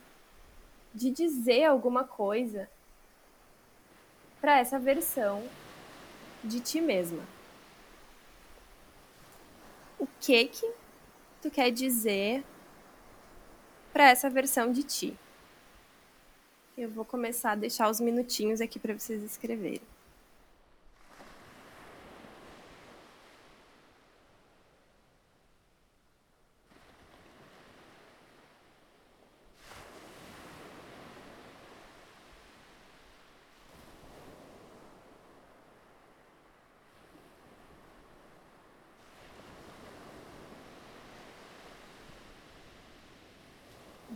de 0.94 1.10
dizer 1.10 1.64
alguma 1.64 2.04
coisa 2.04 2.68
para 4.40 4.58
essa 4.58 4.78
versão 4.78 5.42
de 6.42 6.60
ti 6.60 6.80
mesma. 6.80 7.22
O 9.98 10.06
que 10.20 10.46
que 10.46 10.70
tu 11.40 11.50
quer 11.50 11.70
dizer 11.70 12.44
para 13.92 14.10
essa 14.10 14.28
versão 14.28 14.72
de 14.72 14.82
ti? 14.82 15.16
Eu 16.76 16.90
vou 16.90 17.04
começar 17.04 17.52
a 17.52 17.56
deixar 17.56 17.88
os 17.88 18.00
minutinhos 18.00 18.60
aqui 18.60 18.78
para 18.78 18.98
vocês 18.98 19.22
escreverem. 19.22 19.82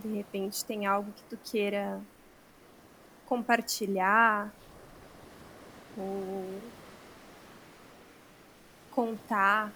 De 0.06 0.16
repente 0.16 0.64
tem 0.64 0.86
algo 0.86 1.12
que 1.12 1.22
tu 1.24 1.36
queira 1.36 2.00
compartilhar 3.26 4.52
ou 5.96 6.60
contar 8.90 9.72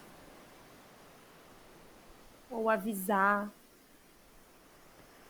ou 2.51 2.69
avisar 2.69 3.51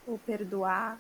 ou 0.06 0.18
perdoar. 0.18 0.98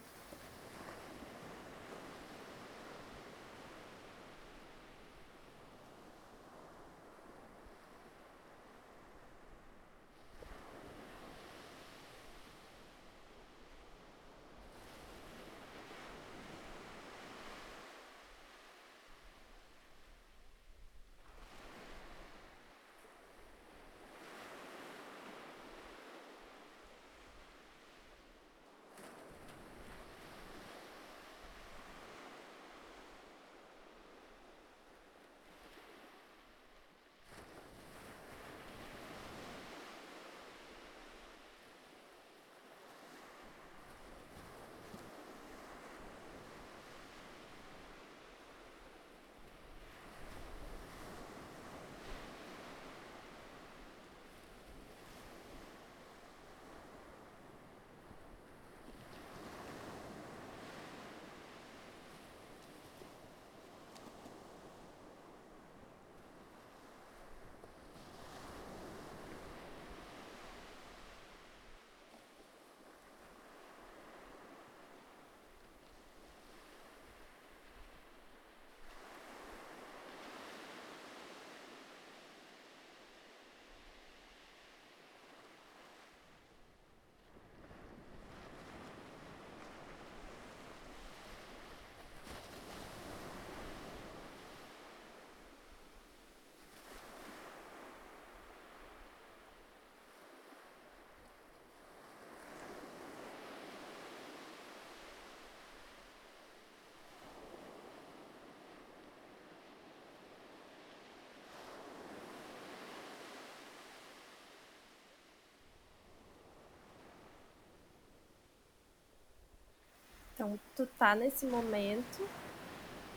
Então, 120.40 120.58
tu 120.74 120.86
tá 120.86 121.14
nesse 121.14 121.44
momento 121.44 122.26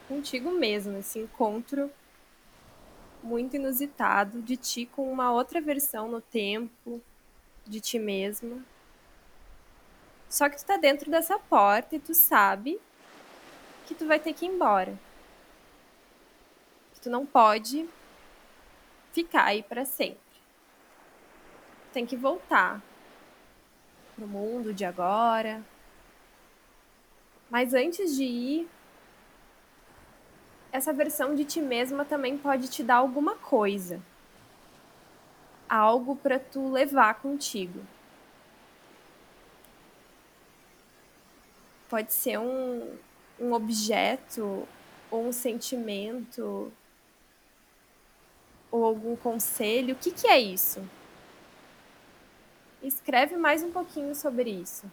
contigo 0.09 0.51
mesmo, 0.51 0.97
esse 0.97 1.19
encontro 1.19 1.89
muito 3.23 3.55
inusitado 3.55 4.41
de 4.41 4.57
ti 4.57 4.85
com 4.85 5.09
uma 5.09 5.31
outra 5.31 5.61
versão 5.61 6.09
no 6.09 6.19
tempo 6.19 7.01
de 7.65 7.79
ti 7.79 7.97
mesma. 7.97 8.61
Só 10.29 10.49
que 10.49 10.57
tu 10.57 10.65
tá 10.65 10.75
dentro 10.75 11.09
dessa 11.09 11.39
porta 11.39 11.95
e 11.95 11.99
tu 11.99 12.13
sabe 12.13 12.77
que 13.85 13.95
tu 13.95 14.05
vai 14.05 14.19
ter 14.19 14.33
que 14.33 14.45
ir 14.45 14.49
embora. 14.49 14.99
Que 16.93 16.99
tu 16.99 17.09
não 17.09 17.25
pode 17.25 17.87
ficar 19.13 19.45
aí 19.45 19.63
para 19.63 19.85
sempre. 19.85 20.19
Tu 21.85 21.93
tem 21.93 22.05
que 22.05 22.17
voltar 22.17 22.81
pro 24.13 24.27
mundo 24.27 24.73
de 24.73 24.83
agora. 24.83 25.63
Mas 27.53 27.75
antes 27.75 28.15
de 28.15 28.23
ir, 28.23 28.69
essa 30.71 30.91
versão 30.91 31.35
de 31.35 31.45
ti 31.45 31.61
mesma 31.61 32.03
também 32.03 32.35
pode 32.35 32.67
te 32.67 32.81
dar 32.81 32.95
alguma 32.95 33.35
coisa. 33.35 34.01
Algo 35.69 36.15
para 36.15 36.39
tu 36.39 36.71
levar 36.71 37.13
contigo. 37.21 37.79
Pode 41.87 42.11
ser 42.11 42.39
um, 42.39 42.97
um 43.39 43.53
objeto 43.53 44.67
ou 45.11 45.27
um 45.27 45.31
sentimento 45.31 46.73
ou 48.71 48.83
algum 48.83 49.15
conselho. 49.15 49.93
O 49.93 49.97
que, 49.99 50.09
que 50.09 50.25
é 50.25 50.39
isso? 50.39 50.83
Escreve 52.81 53.37
mais 53.37 53.61
um 53.61 53.71
pouquinho 53.71 54.15
sobre 54.15 54.49
isso. 54.49 54.91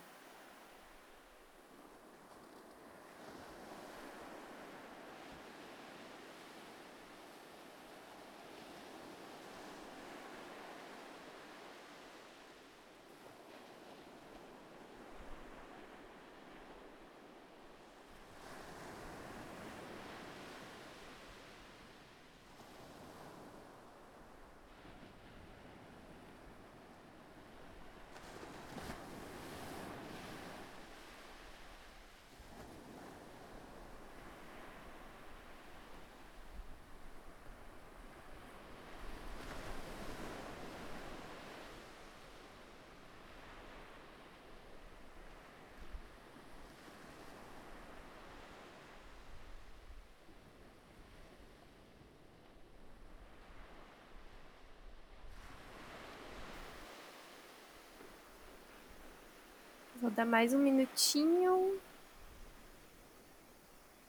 Mais 60.24 60.52
um 60.52 60.58
minutinho 60.58 61.80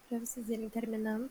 para 0.10 0.20
vocês 0.20 0.50
irem 0.50 0.70
terminando. 0.70 1.30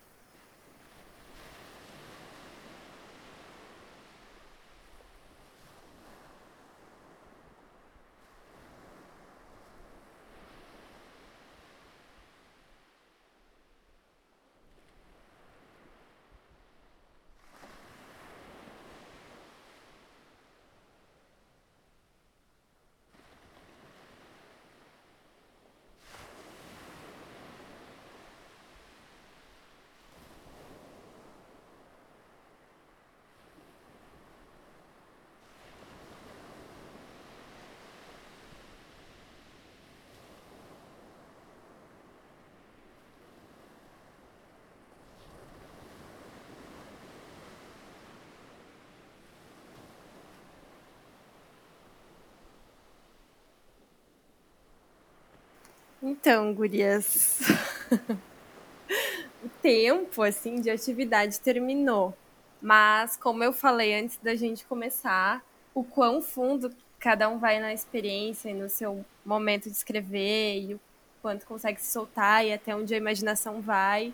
Então, 56.21 56.53
gurias, 56.53 57.41
o 59.43 59.49
tempo 59.63 60.23
assim 60.23 60.61
de 60.61 60.69
atividade 60.69 61.41
terminou. 61.41 62.15
Mas 62.61 63.17
como 63.17 63.43
eu 63.43 63.55
falei 63.55 63.99
antes 63.99 64.19
da 64.19 64.35
gente 64.35 64.67
começar, 64.67 65.43
o 65.75 65.83
quão 65.83 66.21
fundo 66.21 66.71
cada 66.99 67.27
um 67.31 67.39
vai 67.39 67.59
na 67.59 67.73
experiência 67.73 68.51
e 68.51 68.55
no 68.55 68.69
seu 68.69 69.03
momento 69.25 69.71
de 69.71 69.77
escrever 69.77 70.61
e 70.61 70.75
o 70.75 70.81
quanto 71.23 71.47
consegue 71.47 71.81
se 71.81 71.91
soltar 71.91 72.45
e 72.45 72.53
até 72.53 72.77
onde 72.77 72.95
a 72.95 72.99
imaginação 72.99 73.63
vai, 73.63 74.13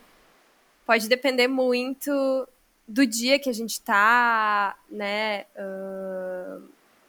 pode 0.86 1.08
depender 1.08 1.48
muito 1.48 2.48
do 2.86 3.04
dia 3.04 3.36
que 3.40 3.50
a 3.50 3.52
gente 3.52 3.80
tá, 3.80 4.78
né? 4.88 5.44
Uh 5.56 6.05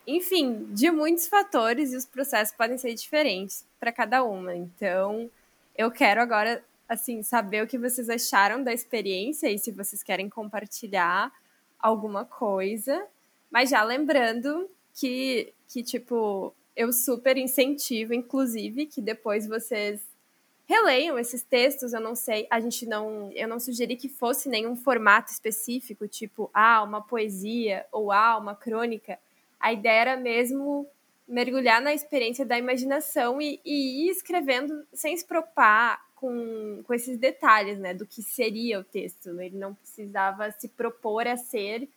enfim, 0.08 0.66
de 0.72 0.90
muitos 0.90 1.28
fatores 1.28 1.92
e 1.92 1.98
os 1.98 2.06
processos 2.06 2.56
podem 2.56 2.78
ser 2.78 2.94
diferentes 2.94 3.66
para 3.78 3.92
cada 3.92 4.24
uma. 4.24 4.56
Então, 4.56 5.30
eu 5.78 5.92
quero 5.92 6.22
agora 6.22 6.64
assim 6.88 7.22
saber 7.22 7.62
o 7.62 7.68
que 7.68 7.78
vocês 7.78 8.10
acharam 8.10 8.64
da 8.64 8.74
experiência 8.74 9.52
e 9.52 9.60
se 9.60 9.72
vocês 9.72 10.02
querem 10.02 10.30
compartilhar 10.30 11.30
alguma 11.78 12.24
coisa, 12.24 13.06
mas 13.52 13.70
já 13.70 13.84
lembrando 13.84 14.70
que 14.96 15.54
que 15.68 15.84
tipo, 15.84 16.54
eu 16.74 16.94
super 16.94 17.36
incentivo 17.36 18.14
inclusive 18.14 18.86
que 18.86 19.02
depois 19.02 19.46
vocês 19.46 20.02
releiam 20.66 21.18
esses 21.18 21.42
textos, 21.44 21.94
eu 21.94 22.02
não 22.02 22.14
sei, 22.14 22.46
a 22.50 22.60
gente 22.60 22.86
não, 22.86 23.32
eu 23.34 23.48
não 23.48 23.60
sugeri 23.60 23.96
que 23.96 24.10
fosse 24.10 24.50
nenhum 24.50 24.76
formato 24.76 25.32
específico, 25.32 26.08
tipo, 26.08 26.50
ah, 26.54 26.84
uma 26.84 27.02
poesia 27.02 27.86
ou 27.90 28.12
ah, 28.12 28.38
uma 28.38 28.54
crônica 28.54 29.18
a 29.60 29.74
ideia 29.74 30.02
era 30.02 30.18
mesmo 30.18 30.88
mergulhar 31.28 31.82
na 31.82 31.94
experiência 31.94 32.46
da 32.46 32.58
imaginação 32.58 33.42
e, 33.42 33.60
e 33.66 34.08
ir 34.08 34.12
escrevendo 34.12 34.86
sem 34.94 35.16
se 35.16 35.26
preocupar 35.26 36.06
com, 36.16 36.82
com 36.86 36.94
esses 36.94 37.18
detalhes, 37.18 37.78
né, 37.78 37.94
do 37.94 38.06
que 38.06 38.24
seria 38.24 38.80
o 38.80 38.84
texto. 38.84 39.40
Ele 39.40 39.58
não 39.58 39.76
precisava 39.76 40.50
se 40.52 40.68
propor 40.70 41.28
a 41.28 41.36
ser 41.38 41.88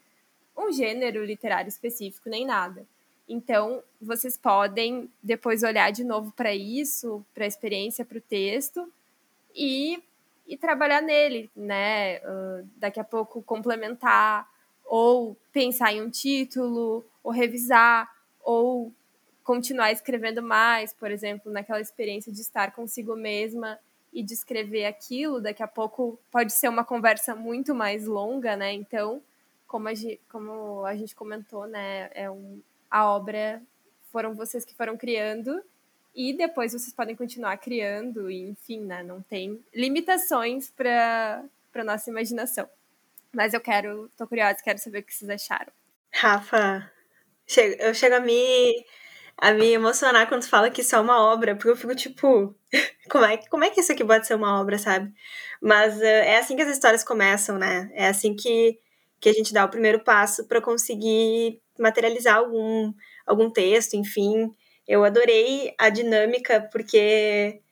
um 0.56 0.72
gênero 0.72 1.24
literário 1.24 1.68
específico 1.68 2.28
nem 2.28 2.44
nada. 2.44 2.86
Então, 3.28 3.82
vocês 4.00 4.36
podem 4.36 5.08
depois 5.22 5.62
olhar 5.62 5.92
de 5.92 6.02
novo 6.02 6.32
para 6.32 6.52
isso, 6.52 7.24
para 7.32 7.44
a 7.44 7.46
experiência, 7.46 8.04
para 8.04 8.18
o 8.18 8.20
texto 8.20 8.92
e, 9.54 10.02
e 10.48 10.56
trabalhar 10.56 11.00
nele, 11.00 11.48
né? 11.54 12.18
Uh, 12.18 12.68
daqui 12.76 12.98
a 12.98 13.04
pouco 13.04 13.40
complementar 13.42 14.50
ou 14.90 15.36
pensar 15.52 15.92
em 15.92 16.02
um 16.02 16.10
título, 16.10 17.06
ou 17.22 17.30
revisar, 17.30 18.12
ou 18.42 18.92
continuar 19.44 19.92
escrevendo 19.92 20.42
mais, 20.42 20.92
por 20.92 21.12
exemplo, 21.12 21.52
naquela 21.52 21.80
experiência 21.80 22.32
de 22.32 22.40
estar 22.40 22.72
consigo 22.72 23.14
mesma 23.14 23.78
e 24.12 24.20
de 24.20 24.34
escrever 24.34 24.86
aquilo, 24.86 25.40
daqui 25.40 25.62
a 25.62 25.68
pouco 25.68 26.18
pode 26.28 26.52
ser 26.52 26.68
uma 26.68 26.84
conversa 26.84 27.36
muito 27.36 27.72
mais 27.72 28.04
longa, 28.04 28.56
né? 28.56 28.72
Então, 28.72 29.22
como 29.64 29.86
a 29.86 29.94
gente, 29.94 30.20
como 30.28 30.84
a 30.84 30.96
gente 30.96 31.14
comentou, 31.14 31.68
né, 31.68 32.10
é 32.12 32.28
um, 32.28 32.60
a 32.90 33.06
obra 33.06 33.62
foram 34.10 34.34
vocês 34.34 34.64
que 34.64 34.74
foram 34.74 34.96
criando 34.96 35.62
e 36.12 36.32
depois 36.32 36.72
vocês 36.72 36.92
podem 36.92 37.14
continuar 37.14 37.56
criando 37.58 38.28
e 38.28 38.42
enfim, 38.42 38.80
né, 38.80 39.04
não 39.04 39.22
tem 39.22 39.64
limitações 39.72 40.68
para 40.68 41.44
para 41.70 41.84
nossa 41.84 42.10
imaginação. 42.10 42.68
Mas 43.32 43.54
eu 43.54 43.60
quero, 43.60 44.10
tô 44.16 44.26
curiosa, 44.26 44.58
quero 44.62 44.78
saber 44.78 45.00
o 45.00 45.02
que 45.02 45.14
vocês 45.14 45.30
acharam. 45.30 45.72
Rafa, 46.12 46.90
eu 47.78 47.94
chego 47.94 48.16
a 48.16 48.20
me 48.20 48.84
a 49.40 49.52
me 49.52 49.72
emocionar 49.72 50.28
quando 50.28 50.42
tu 50.42 50.48
fala 50.50 50.70
que 50.70 50.82
isso 50.82 50.94
é 50.94 51.00
uma 51.00 51.22
obra, 51.22 51.54
porque 51.54 51.70
eu 51.70 51.76
fico 51.76 51.94
tipo, 51.94 52.54
como 53.08 53.24
é, 53.24 53.38
como 53.48 53.64
é 53.64 53.70
que 53.70 53.80
isso 53.80 53.90
aqui 53.90 54.04
pode 54.04 54.26
ser 54.26 54.34
uma 54.34 54.60
obra, 54.60 54.76
sabe? 54.78 55.10
Mas 55.62 55.96
uh, 55.96 56.04
é 56.04 56.36
assim 56.36 56.54
que 56.56 56.62
as 56.62 56.68
histórias 56.68 57.02
começam, 57.02 57.58
né? 57.58 57.90
É 57.94 58.08
assim 58.08 58.36
que, 58.36 58.78
que 59.18 59.30
a 59.30 59.32
gente 59.32 59.52
dá 59.54 59.64
o 59.64 59.70
primeiro 59.70 60.00
passo 60.00 60.46
para 60.46 60.60
conseguir 60.60 61.58
materializar 61.78 62.36
algum, 62.36 62.92
algum 63.26 63.50
texto, 63.50 63.94
enfim. 63.94 64.54
Eu 64.86 65.04
adorei 65.04 65.74
a 65.78 65.88
dinâmica, 65.88 66.68
porque 66.70 67.62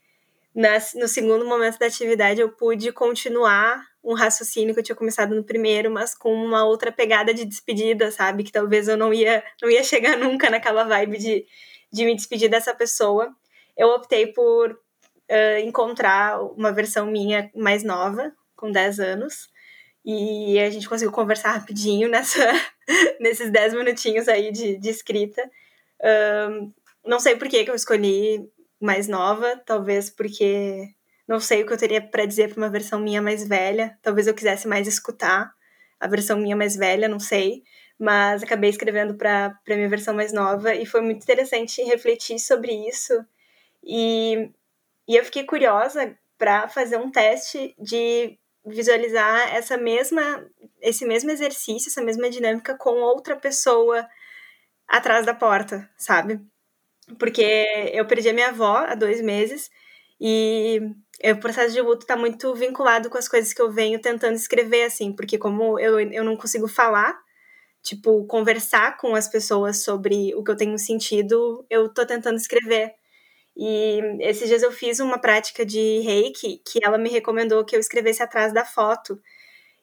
no 0.94 1.06
segundo 1.06 1.44
momento 1.46 1.78
da 1.78 1.86
atividade 1.86 2.40
eu 2.40 2.50
pude 2.50 2.90
continuar 2.92 3.87
um 4.02 4.14
raciocínio 4.14 4.74
que 4.74 4.80
eu 4.80 4.84
tinha 4.84 4.96
começado 4.96 5.34
no 5.34 5.44
primeiro, 5.44 5.90
mas 5.90 6.14
com 6.14 6.32
uma 6.32 6.64
outra 6.64 6.90
pegada 6.92 7.34
de 7.34 7.44
despedida, 7.44 8.10
sabe? 8.10 8.44
Que 8.44 8.52
talvez 8.52 8.88
eu 8.88 8.96
não 8.96 9.12
ia, 9.12 9.44
não 9.62 9.70
ia 9.70 9.82
chegar 9.82 10.16
nunca 10.18 10.50
naquela 10.50 10.84
vibe 10.84 11.18
de, 11.18 11.46
de 11.92 12.04
me 12.04 12.14
despedir 12.14 12.48
dessa 12.48 12.74
pessoa. 12.74 13.34
Eu 13.76 13.88
optei 13.88 14.26
por 14.28 14.72
uh, 14.72 15.58
encontrar 15.62 16.40
uma 16.42 16.72
versão 16.72 17.06
minha 17.06 17.50
mais 17.54 17.82
nova, 17.82 18.32
com 18.56 18.70
10 18.70 19.00
anos, 19.00 19.48
e 20.04 20.58
a 20.58 20.70
gente 20.70 20.88
conseguiu 20.88 21.12
conversar 21.12 21.52
rapidinho 21.52 22.08
nessa, 22.10 22.50
nesses 23.20 23.50
10 23.50 23.74
minutinhos 23.74 24.28
aí 24.28 24.50
de, 24.50 24.76
de 24.78 24.88
escrita. 24.88 25.42
Uh, 26.00 26.72
não 27.04 27.20
sei 27.20 27.36
por 27.36 27.48
que, 27.48 27.64
que 27.64 27.70
eu 27.70 27.74
escolhi 27.74 28.48
mais 28.80 29.08
nova, 29.08 29.60
talvez 29.66 30.08
porque 30.08 30.88
não 31.28 31.38
sei 31.38 31.62
o 31.62 31.66
que 31.66 31.72
eu 31.74 31.78
teria 31.78 32.00
para 32.00 32.24
dizer 32.24 32.48
para 32.48 32.62
uma 32.62 32.70
versão 32.70 32.98
minha 32.98 33.20
mais 33.20 33.46
velha. 33.46 33.98
Talvez 34.02 34.26
eu 34.26 34.34
quisesse 34.34 34.66
mais 34.66 34.88
escutar 34.88 35.52
a 36.00 36.08
versão 36.08 36.38
minha 36.38 36.56
mais 36.56 36.74
velha, 36.74 37.06
não 37.06 37.20
sei. 37.20 37.62
Mas 37.98 38.42
acabei 38.42 38.70
escrevendo 38.70 39.14
para 39.14 39.48
a 39.68 39.74
minha 39.76 39.88
versão 39.88 40.14
mais 40.14 40.32
nova 40.32 40.74
e 40.74 40.86
foi 40.86 41.02
muito 41.02 41.22
interessante 41.22 41.82
refletir 41.82 42.38
sobre 42.38 42.72
isso. 42.88 43.12
E, 43.84 44.50
e 45.06 45.16
eu 45.16 45.24
fiquei 45.24 45.44
curiosa 45.44 46.16
para 46.38 46.66
fazer 46.68 46.96
um 46.96 47.10
teste 47.10 47.74
de 47.78 48.38
visualizar 48.64 49.54
essa 49.54 49.76
mesma 49.76 50.46
esse 50.80 51.04
mesmo 51.04 51.30
exercício, 51.30 51.88
essa 51.88 52.02
mesma 52.02 52.30
dinâmica 52.30 52.76
com 52.76 52.90
outra 53.02 53.34
pessoa 53.36 54.06
atrás 54.86 55.26
da 55.26 55.34
porta, 55.34 55.90
sabe? 55.96 56.40
Porque 57.18 57.42
eu 57.92 58.06
perdi 58.06 58.28
a 58.28 58.32
minha 58.32 58.48
avó 58.48 58.76
há 58.76 58.94
dois 58.94 59.20
meses 59.20 59.70
e 60.20 60.80
o 61.24 61.36
processo 61.36 61.72
de 61.72 61.80
luto 61.80 62.02
está 62.02 62.16
muito 62.16 62.54
vinculado 62.54 63.08
com 63.10 63.18
as 63.18 63.28
coisas 63.28 63.52
que 63.52 63.62
eu 63.62 63.70
venho 63.70 64.00
tentando 64.00 64.34
escrever, 64.34 64.84
assim, 64.84 65.12
porque 65.12 65.38
como 65.38 65.78
eu, 65.78 66.00
eu 66.00 66.24
não 66.24 66.36
consigo 66.36 66.68
falar, 66.68 67.18
tipo, 67.82 68.24
conversar 68.26 68.96
com 68.96 69.14
as 69.14 69.28
pessoas 69.28 69.82
sobre 69.82 70.34
o 70.34 70.42
que 70.42 70.50
eu 70.50 70.56
tenho 70.56 70.78
sentido, 70.78 71.64
eu 71.70 71.88
tô 71.92 72.04
tentando 72.06 72.36
escrever. 72.36 72.92
E 73.56 74.00
esses 74.20 74.48
dias 74.48 74.62
eu 74.62 74.72
fiz 74.72 75.00
uma 75.00 75.18
prática 75.20 75.66
de 75.66 76.00
reiki 76.00 76.62
que 76.64 76.78
ela 76.84 76.98
me 76.98 77.10
recomendou 77.10 77.64
que 77.64 77.74
eu 77.76 77.80
escrevesse 77.80 78.22
atrás 78.22 78.52
da 78.52 78.64
foto. 78.64 79.20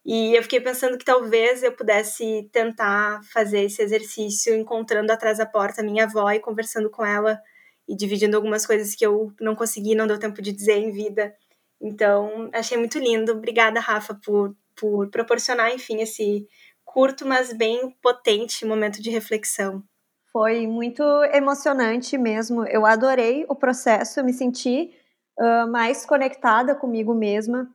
E 0.05 0.35
eu 0.35 0.43
fiquei 0.43 0.61
pensando 0.61 0.97
que 0.97 1.05
talvez 1.05 1.63
eu 1.63 1.73
pudesse 1.73 2.49
tentar 2.53 3.21
fazer 3.33 3.63
esse 3.63 3.81
exercício 3.81 4.55
encontrando 4.55 5.11
atrás 5.11 5.39
da 5.39 5.45
porta 5.45 5.83
minha 5.83 6.05
avó 6.05 6.31
e 6.31 6.39
conversando 6.39 6.89
com 6.89 7.05
ela 7.05 7.41
e 7.87 7.95
dividindo 7.95 8.35
algumas 8.35 8.65
coisas 8.65 8.95
que 8.95 9.05
eu 9.05 9.31
não 9.39 9.55
consegui, 9.55 9.95
não 9.95 10.07
deu 10.07 10.19
tempo 10.19 10.41
de 10.41 10.51
dizer 10.51 10.77
em 10.77 10.91
vida. 10.91 11.33
Então, 11.81 12.49
achei 12.53 12.77
muito 12.77 12.97
lindo. 12.97 13.31
Obrigada, 13.31 13.79
Rafa, 13.79 14.19
por, 14.23 14.55
por 14.75 15.09
proporcionar, 15.09 15.73
enfim, 15.73 16.01
esse 16.01 16.47
curto, 16.83 17.25
mas 17.27 17.53
bem 17.53 17.95
potente 18.01 18.65
momento 18.65 19.01
de 19.01 19.09
reflexão. 19.09 19.83
Foi 20.31 20.67
muito 20.67 21.03
emocionante 21.33 22.17
mesmo. 22.17 22.65
Eu 22.65 22.85
adorei 22.85 23.45
o 23.47 23.55
processo, 23.55 24.19
eu 24.19 24.25
me 24.25 24.33
senti 24.33 24.91
uh, 25.39 25.71
mais 25.71 26.05
conectada 26.05 26.75
comigo 26.75 27.13
mesma. 27.13 27.69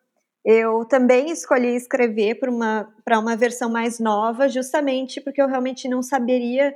Eu 0.45 0.85
também 0.87 1.31
escolhi 1.31 1.75
escrever 1.77 2.37
para 2.37 2.51
uma, 2.51 2.89
uma 3.19 3.37
versão 3.37 3.71
mais 3.71 3.99
nova, 3.99 4.49
justamente 4.49 5.21
porque 5.21 5.41
eu 5.41 5.47
realmente 5.47 5.89
não 5.89 6.03
saberia 6.03 6.75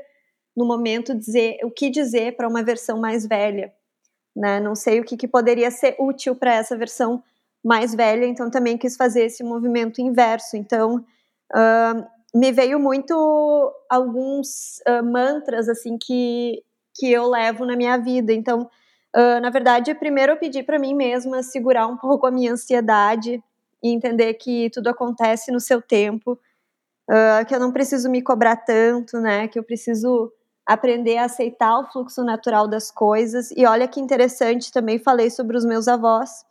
no 0.56 0.64
momento 0.66 1.14
dizer 1.14 1.58
o 1.64 1.70
que 1.70 1.90
dizer 1.90 2.36
para 2.36 2.48
uma 2.48 2.62
versão 2.62 2.98
mais 3.00 3.26
velha, 3.26 3.72
né? 4.34 4.60
Não 4.60 4.74
sei 4.74 5.00
o 5.00 5.04
que, 5.04 5.16
que 5.16 5.28
poderia 5.28 5.70
ser 5.70 5.96
útil 5.98 6.34
para 6.34 6.54
essa 6.54 6.76
versão 6.76 7.22
mais 7.64 7.94
velha, 7.94 8.26
então 8.26 8.50
também 8.50 8.76
quis 8.76 8.96
fazer 8.96 9.24
esse 9.24 9.42
movimento 9.42 10.00
inverso. 10.00 10.56
Então 10.56 10.96
uh, 10.96 12.06
me 12.34 12.52
veio 12.52 12.78
muito 12.78 13.14
alguns 13.88 14.78
uh, 14.86 15.02
mantras 15.02 15.68
assim 15.68 15.96
que 15.98 16.62
que 16.96 17.10
eu 17.10 17.28
levo 17.28 17.66
na 17.66 17.74
minha 17.74 17.96
vida. 17.96 18.32
Então, 18.32 18.70
uh, 19.16 19.40
na 19.42 19.50
verdade, 19.50 19.92
primeiro 19.96 20.30
eu 20.30 20.36
pedi 20.36 20.62
para 20.62 20.78
mim 20.78 20.94
mesma 20.94 21.42
segurar 21.42 21.88
um 21.88 21.96
pouco 21.96 22.24
a 22.24 22.30
minha 22.30 22.52
ansiedade 22.52 23.42
e 23.82 23.88
entender 23.88 24.34
que 24.34 24.70
tudo 24.70 24.88
acontece 24.88 25.50
no 25.50 25.58
seu 25.58 25.82
tempo, 25.82 26.38
que 27.46 27.54
eu 27.54 27.60
não 27.60 27.70
preciso 27.70 28.08
me 28.08 28.22
cobrar 28.22 28.56
tanto, 28.56 29.18
né? 29.20 29.46
Que 29.46 29.58
eu 29.58 29.62
preciso 29.62 30.32
aprender 30.66 31.18
a 31.18 31.24
aceitar 31.24 31.78
o 31.78 31.84
fluxo 31.90 32.24
natural 32.24 32.66
das 32.66 32.90
coisas. 32.90 33.50
E 33.50 33.66
olha 33.66 33.86
que 33.86 34.00
interessante, 34.00 34.72
também 34.72 34.98
falei 34.98 35.30
sobre 35.30 35.56
os 35.56 35.64
meus 35.64 35.88
avós. 35.88 36.44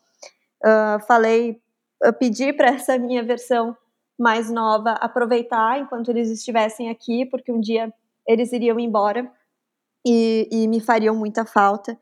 Uh, 0.63 0.99
falei, 1.07 1.61
eu 2.01 2.13
pedi 2.13 2.53
para 2.53 2.69
essa 2.69 2.97
minha 2.97 3.23
versão 3.23 3.75
mais 4.19 4.49
nova 4.49 4.91
aproveitar 4.93 5.79
enquanto 5.79 6.09
eles 6.09 6.29
estivessem 6.29 6.89
aqui, 6.89 7.25
porque 7.25 7.51
um 7.51 7.59
dia 7.59 7.91
eles 8.27 8.53
iriam 8.53 8.79
embora 8.79 9.29
e, 10.05 10.47
e 10.51 10.67
me 10.67 10.79
fariam 10.79 11.15
muita 11.15 11.45
falta. 11.45 11.97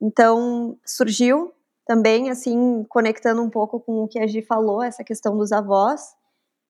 Então 0.00 0.76
surgiu 0.84 1.52
também, 1.86 2.30
assim, 2.30 2.84
conectando 2.88 3.42
um 3.42 3.50
pouco 3.50 3.78
com 3.80 4.04
o 4.04 4.08
que 4.08 4.18
a 4.18 4.26
Gi 4.26 4.42
falou, 4.42 4.82
essa 4.82 5.04
questão 5.04 5.36
dos 5.36 5.52
avós. 5.52 6.14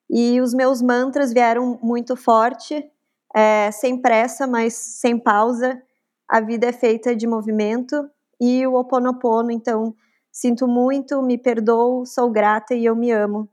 E 0.09 0.41
os 0.41 0.53
meus 0.53 0.81
mantras 0.81 1.31
vieram 1.31 1.79
muito 1.81 2.15
forte 2.15 2.87
é, 3.33 3.71
sem 3.71 4.01
pressa, 4.01 4.45
mas 4.45 4.73
sem 4.73 5.17
pausa. 5.17 5.81
A 6.29 6.39
vida 6.39 6.67
é 6.67 6.71
feita 6.71 7.15
de 7.15 7.27
movimento 7.27 8.09
e 8.39 8.65
o 8.65 8.75
oponopono, 8.75 9.51
então 9.51 9.95
sinto 10.31 10.67
muito, 10.67 11.21
me 11.21 11.37
perdoo, 11.37 12.05
sou 12.05 12.29
grata 12.29 12.73
e 12.73 12.85
eu 12.85 12.95
me 12.95 13.11
amo. 13.11 13.49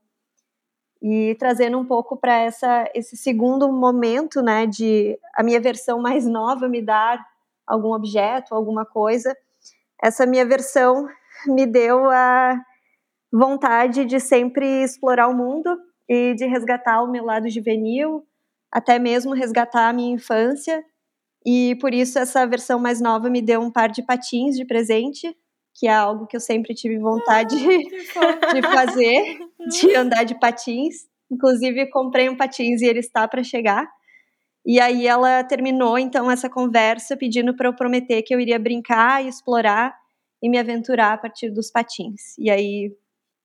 E 1.02 1.34
trazendo 1.38 1.78
um 1.78 1.84
pouco 1.84 2.16
para 2.16 2.34
essa 2.34 2.84
esse 2.94 3.16
segundo 3.16 3.72
momento, 3.72 4.42
né, 4.42 4.66
de 4.66 5.18
a 5.34 5.42
minha 5.42 5.60
versão 5.60 6.00
mais 6.00 6.26
nova 6.26 6.68
me 6.68 6.82
dar 6.82 7.24
algum 7.66 7.92
objeto, 7.94 8.54
alguma 8.54 8.84
coisa. 8.84 9.34
Essa 10.02 10.26
minha 10.26 10.44
versão 10.44 11.08
me 11.46 11.66
deu 11.66 12.10
a 12.10 12.60
vontade 13.32 14.04
de 14.04 14.20
sempre 14.20 14.82
explorar 14.82 15.28
o 15.28 15.36
mundo 15.36 15.78
e 16.08 16.34
de 16.34 16.46
resgatar 16.46 17.02
o 17.02 17.10
meu 17.10 17.24
lado 17.24 17.48
juvenil, 17.48 18.26
até 18.72 18.98
mesmo 18.98 19.34
resgatar 19.34 19.88
a 19.88 19.92
minha 19.92 20.14
infância. 20.14 20.84
E 21.44 21.76
por 21.80 21.94
isso 21.94 22.18
essa 22.18 22.46
versão 22.46 22.78
mais 22.78 23.00
nova 23.00 23.30
me 23.30 23.40
deu 23.40 23.60
um 23.60 23.70
par 23.70 23.88
de 23.88 24.02
patins 24.02 24.56
de 24.56 24.66
presente, 24.66 25.34
que 25.74 25.86
é 25.86 25.94
algo 25.94 26.26
que 26.26 26.36
eu 26.36 26.40
sempre 26.40 26.74
tive 26.74 26.98
vontade 26.98 27.56
ah, 28.16 28.52
de 28.54 28.62
fazer, 28.62 29.38
de 29.70 29.94
andar 29.94 30.24
de 30.24 30.38
patins. 30.38 31.08
Inclusive 31.30 31.88
comprei 31.90 32.28
um 32.28 32.36
patins 32.36 32.82
e 32.82 32.86
ele 32.86 33.00
está 33.00 33.26
para 33.26 33.42
chegar. 33.42 33.88
E 34.66 34.78
aí 34.78 35.06
ela 35.06 35.42
terminou 35.42 35.98
então 35.98 36.30
essa 36.30 36.50
conversa 36.50 37.16
pedindo 37.16 37.56
para 37.56 37.68
eu 37.68 37.74
prometer 37.74 38.22
que 38.22 38.34
eu 38.34 38.40
iria 38.40 38.58
brincar 38.58 39.24
e 39.24 39.28
explorar 39.28 39.94
e 40.42 40.48
me 40.50 40.58
aventurar 40.58 41.14
a 41.14 41.18
partir 41.18 41.50
dos 41.50 41.70
patins. 41.70 42.36
E 42.38 42.50
aí 42.50 42.92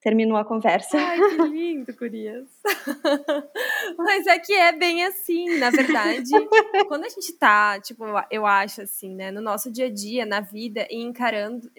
terminou 0.05 0.37
a 0.37 0.45
conversa. 0.45 0.99
Ai, 0.99 1.17
que 1.17 1.41
lindo, 1.47 1.91
Curias. 1.95 2.45
Mas 3.97 4.27
é 4.27 4.37
que 4.37 4.53
é 4.53 4.71
bem 4.71 5.03
assim, 5.03 5.57
na 5.57 5.71
verdade. 5.71 6.29
quando 6.87 7.05
a 7.05 7.09
gente 7.09 7.33
tá, 7.33 7.79
tipo, 7.79 8.03
eu 8.29 8.45
acho 8.45 8.83
assim, 8.83 9.15
né, 9.15 9.31
no 9.31 9.41
nosso 9.41 9.71
dia 9.71 9.87
a 9.87 9.89
dia, 9.89 10.23
na 10.23 10.41
vida, 10.41 10.85
e 10.91 11.01
encarando 11.01 11.71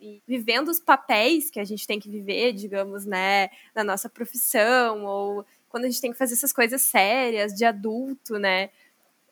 e 0.00 0.22
vivendo 0.26 0.70
os 0.70 0.80
papéis 0.80 1.50
que 1.50 1.60
a 1.60 1.64
gente 1.64 1.86
tem 1.86 2.00
que 2.00 2.08
viver, 2.08 2.54
digamos, 2.54 3.04
né, 3.04 3.50
na 3.74 3.84
nossa 3.84 4.08
profissão, 4.08 5.04
ou 5.04 5.44
quando 5.68 5.84
a 5.84 5.88
gente 5.90 6.00
tem 6.00 6.12
que 6.12 6.18
fazer 6.18 6.32
essas 6.32 6.54
coisas 6.54 6.80
sérias 6.80 7.52
de 7.52 7.66
adulto, 7.66 8.38
né? 8.38 8.70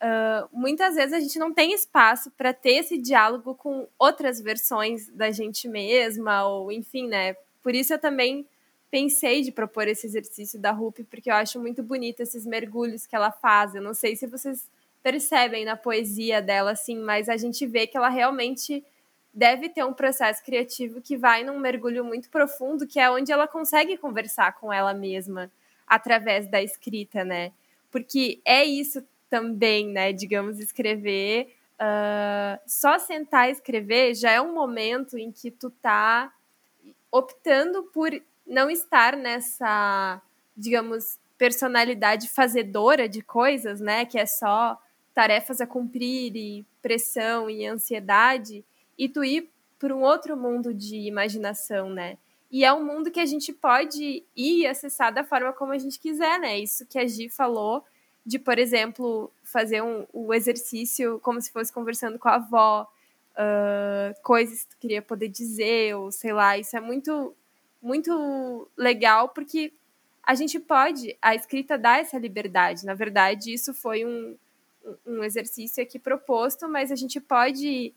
Uh, 0.02 0.46
muitas 0.52 0.96
vezes 0.96 1.14
a 1.14 1.20
gente 1.20 1.38
não 1.38 1.50
tem 1.50 1.72
espaço 1.72 2.30
para 2.33 2.52
ter 2.52 2.72
esse 2.72 2.98
diálogo 2.98 3.54
com 3.54 3.88
outras 3.98 4.38
versões 4.38 5.09
da 5.09 5.30
gente 5.30 5.66
mesma, 5.66 6.46
ou 6.46 6.70
enfim, 6.70 7.09
né? 7.09 7.35
Por 7.64 7.74
isso 7.74 7.94
eu 7.94 7.98
também 7.98 8.46
pensei 8.90 9.40
de 9.40 9.50
propor 9.50 9.88
esse 9.88 10.07
exercício 10.07 10.61
da 10.61 10.70
Rupi, 10.70 11.03
porque 11.03 11.31
eu 11.31 11.35
acho 11.35 11.59
muito 11.59 11.83
bonito 11.83 12.20
esses 12.20 12.44
mergulhos 12.44 13.07
que 13.07 13.16
ela 13.16 13.33
faz. 13.33 13.74
Eu 13.74 13.81
não 13.81 13.94
sei 13.94 14.14
se 14.14 14.27
vocês 14.27 14.70
percebem 15.03 15.64
na 15.64 15.74
poesia 15.74 16.42
dela, 16.42 16.72
assim, 16.72 16.98
mas 16.98 17.29
a 17.29 17.38
gente 17.38 17.66
vê 17.66 17.87
que 17.87 17.96
ela 17.96 18.11
realmente 18.11 18.85
deve 19.33 19.70
ter 19.70 19.83
um 19.83 19.94
processo 19.94 20.44
criativo 20.44 21.00
que 21.00 21.16
vai 21.16 21.42
num 21.42 21.59
mergulho 21.59 22.05
muito 22.05 22.29
profundo, 22.29 22.87
que 22.87 23.00
é 23.00 23.11
onde 23.11 23.33
ela 23.33 23.48
consegue 23.48 23.96
conversar 23.96 24.53
com 24.61 24.72
ela 24.72 24.92
mesma 24.92 25.50
através 25.87 26.46
da 26.46 26.62
escrita, 26.62 27.24
né? 27.24 27.50
Porque 27.90 28.40
é 28.44 28.62
isso 28.62 29.03
também, 29.31 29.88
né? 29.88 30.12
Digamos, 30.12 30.61
escrever 30.61 31.55
uh, 31.81 32.61
só 32.66 32.98
sentar 32.98 33.48
e 33.48 33.53
escrever 33.53 34.14
já 34.14 34.31
é 34.31 34.40
um 34.40 34.55
momento 34.55 35.18
em 35.18 35.33
que 35.33 35.50
tu 35.50 35.70
tá 35.70 36.33
optando 37.14 37.85
por 37.85 38.11
não 38.44 38.68
estar 38.68 39.16
nessa, 39.16 40.20
digamos, 40.57 41.16
personalidade 41.38 42.29
fazedora 42.29 43.09
de 43.09 43.22
coisas, 43.22 43.81
né? 43.81 44.05
Que 44.05 44.18
é 44.18 44.27
só 44.27 44.77
tarefas 45.14 45.61
a 45.61 45.66
cumprir 45.66 46.35
e 46.35 46.66
pressão 46.83 47.48
e 47.48 47.64
ansiedade, 47.64 48.64
e 48.98 49.09
tu 49.09 49.22
ir 49.22 49.48
para 49.79 49.94
um 49.94 50.03
outro 50.03 50.37
mundo 50.37 50.74
de 50.74 50.96
imaginação, 50.96 51.88
né? 51.88 52.18
E 52.50 52.64
é 52.64 52.72
um 52.72 52.85
mundo 52.85 53.12
que 53.12 53.20
a 53.20 53.27
gente 53.27 53.53
pode 53.53 54.24
ir 54.37 54.66
acessar 54.66 55.14
da 55.14 55.22
forma 55.22 55.53
como 55.53 55.70
a 55.72 55.79
gente 55.79 56.00
quiser, 56.00 56.40
né? 56.40 56.59
Isso 56.59 56.85
que 56.85 56.98
a 56.98 57.07
Gi 57.07 57.29
falou 57.29 57.85
de, 58.27 58.40
por 58.40 58.59
exemplo, 58.59 59.31
fazer 59.44 59.83
um, 59.83 60.05
o 60.12 60.35
exercício 60.35 61.20
como 61.20 61.40
se 61.40 61.53
fosse 61.53 61.72
conversando 61.72 62.18
com 62.18 62.29
a 62.29 62.35
avó, 62.35 62.88
uh, 63.35 64.14
coisas 64.23 64.64
que 64.64 64.70
tu 64.70 64.77
queria 64.79 65.03
poder 65.03 65.29
dizer, 65.29 65.97
ou 65.97 66.11
sei 66.11 66.33
lá, 66.33 66.59
isso 66.59 66.77
é 66.77 66.81
muito, 66.81 67.35
muito 67.83 68.68
legal, 68.77 69.29
porque 69.29 69.73
a 70.23 70.35
gente 70.35 70.59
pode, 70.59 71.16
a 71.20 71.35
escrita 71.35 71.77
dá 71.77 71.99
essa 71.99 72.18
liberdade. 72.18 72.85
Na 72.85 72.94
verdade, 72.94 73.53
isso 73.53 73.75
foi 73.75 74.05
um, 74.05 74.37
um 75.07 75.23
exercício 75.23 75.83
aqui 75.83 75.99
proposto, 75.99 76.68
mas 76.68 76.90
a 76.90 76.97
gente 76.97 77.20
pode 77.20 77.92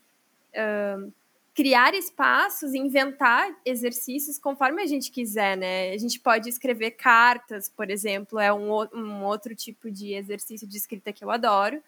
uh, 0.52 1.12
criar 1.54 1.94
espaços, 1.94 2.74
inventar 2.74 3.50
exercícios 3.64 4.38
conforme 4.38 4.82
a 4.82 4.86
gente 4.86 5.10
quiser, 5.10 5.56
né? 5.56 5.90
A 5.90 5.98
gente 5.98 6.20
pode 6.20 6.48
escrever 6.48 6.92
cartas, 6.92 7.68
por 7.68 7.90
exemplo, 7.90 8.38
é 8.38 8.52
um, 8.52 8.70
um 8.94 9.24
outro 9.24 9.54
tipo 9.56 9.90
de 9.90 10.14
exercício 10.14 10.68
de 10.68 10.76
escrita 10.76 11.12
que 11.12 11.24
eu 11.24 11.30
adoro, 11.30 11.82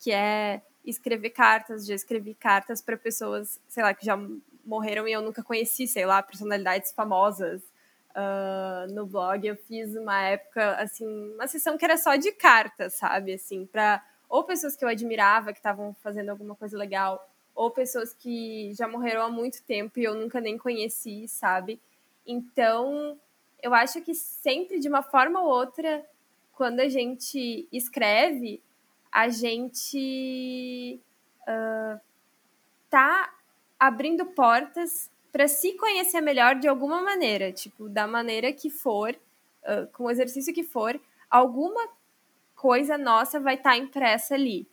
que 0.00 0.10
é 0.10 0.62
escrever 0.84 1.30
cartas. 1.30 1.86
Já 1.86 1.94
escrevi 1.94 2.34
cartas 2.34 2.80
para 2.80 2.96
pessoas, 2.96 3.60
sei 3.68 3.82
lá, 3.82 3.94
que 3.94 4.04
já 4.04 4.18
morreram 4.64 5.06
e 5.08 5.12
eu 5.12 5.22
nunca 5.22 5.42
conheci, 5.42 5.86
sei 5.86 6.06
lá, 6.06 6.22
personalidades 6.22 6.92
famosas. 6.92 7.62
Uh, 8.10 8.92
no 8.92 9.06
blog 9.06 9.46
eu 9.46 9.56
fiz 9.56 9.96
uma 9.96 10.20
época, 10.22 10.72
assim, 10.74 11.06
uma 11.34 11.46
sessão 11.46 11.78
que 11.78 11.84
era 11.84 11.96
só 11.96 12.14
de 12.16 12.30
cartas, 12.32 12.94
sabe? 12.94 13.34
Assim, 13.34 13.64
para 13.64 14.04
ou 14.28 14.44
pessoas 14.44 14.74
que 14.74 14.84
eu 14.84 14.88
admirava, 14.88 15.52
que 15.52 15.58
estavam 15.58 15.94
fazendo 16.02 16.30
alguma 16.30 16.54
coisa 16.54 16.76
legal, 16.76 17.28
ou 17.54 17.70
pessoas 17.70 18.14
que 18.14 18.72
já 18.72 18.88
morreram 18.88 19.22
há 19.22 19.30
muito 19.30 19.62
tempo 19.62 19.98
e 19.98 20.04
eu 20.04 20.14
nunca 20.14 20.40
nem 20.40 20.56
conheci, 20.56 21.28
sabe? 21.28 21.78
Então, 22.26 23.18
eu 23.62 23.74
acho 23.74 24.00
que 24.00 24.14
sempre, 24.14 24.80
de 24.80 24.88
uma 24.88 25.02
forma 25.02 25.40
ou 25.40 25.48
outra, 25.48 26.04
quando 26.52 26.80
a 26.80 26.88
gente 26.88 27.68
escreve, 27.70 28.62
a 29.12 29.28
gente 29.28 30.98
uh, 31.42 32.00
tá 32.88 33.30
abrindo 33.78 34.24
portas 34.26 35.10
para 35.30 35.46
se 35.46 35.74
conhecer 35.74 36.22
melhor 36.22 36.54
de 36.56 36.66
alguma 36.66 37.02
maneira, 37.02 37.52
tipo, 37.52 37.88
da 37.88 38.06
maneira 38.06 38.52
que 38.52 38.70
for, 38.70 39.14
uh, 39.64 39.86
com 39.92 40.04
o 40.04 40.10
exercício 40.10 40.54
que 40.54 40.62
for, 40.62 40.98
alguma 41.30 41.88
coisa 42.54 42.96
nossa 42.96 43.38
vai 43.38 43.54
estar 43.54 43.72
tá 43.72 43.76
impressa 43.76 44.34
ali. 44.34 44.66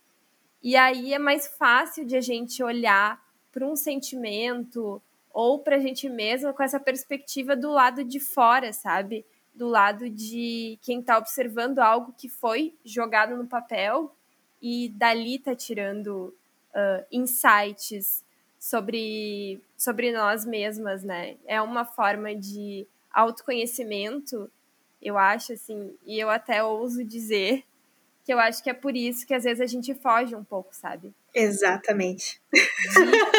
E 0.62 0.76
aí 0.76 1.12
é 1.12 1.18
mais 1.18 1.46
fácil 1.46 2.06
de 2.06 2.16
a 2.16 2.20
gente 2.20 2.62
olhar 2.62 3.22
para 3.52 3.66
um 3.66 3.76
sentimento 3.76 5.02
ou 5.32 5.58
para 5.58 5.76
a 5.76 5.80
gente 5.80 6.08
mesma 6.08 6.52
com 6.52 6.62
essa 6.62 6.80
perspectiva 6.80 7.56
do 7.56 7.70
lado 7.70 8.04
de 8.04 8.20
fora, 8.20 8.72
sabe? 8.72 9.24
Do 9.54 9.66
lado 9.66 10.08
de 10.08 10.78
quem 10.82 11.00
está 11.00 11.18
observando 11.18 11.78
algo 11.78 12.14
que 12.16 12.28
foi 12.28 12.76
jogado 12.84 13.36
no 13.36 13.46
papel 13.46 14.14
e 14.60 14.88
dali 14.90 15.36
está 15.36 15.54
tirando 15.54 16.34
uh, 16.74 17.04
insights 17.10 18.24
sobre, 18.58 19.60
sobre 19.76 20.12
nós 20.12 20.44
mesmas, 20.44 21.02
né? 21.02 21.36
É 21.46 21.60
uma 21.60 21.84
forma 21.84 22.34
de 22.34 22.86
autoconhecimento, 23.12 24.50
eu 25.00 25.16
acho, 25.16 25.54
assim, 25.54 25.96
e 26.04 26.18
eu 26.18 26.28
até 26.28 26.62
ouso 26.62 27.02
dizer 27.02 27.64
que 28.24 28.32
eu 28.32 28.38
acho 28.38 28.62
que 28.62 28.70
é 28.70 28.74
por 28.74 28.94
isso 28.94 29.26
que 29.26 29.34
às 29.34 29.44
vezes 29.44 29.60
a 29.60 29.66
gente 29.66 29.94
foge 29.94 30.36
um 30.36 30.44
pouco, 30.44 30.74
sabe? 30.74 31.12
Exatamente. 31.34 32.40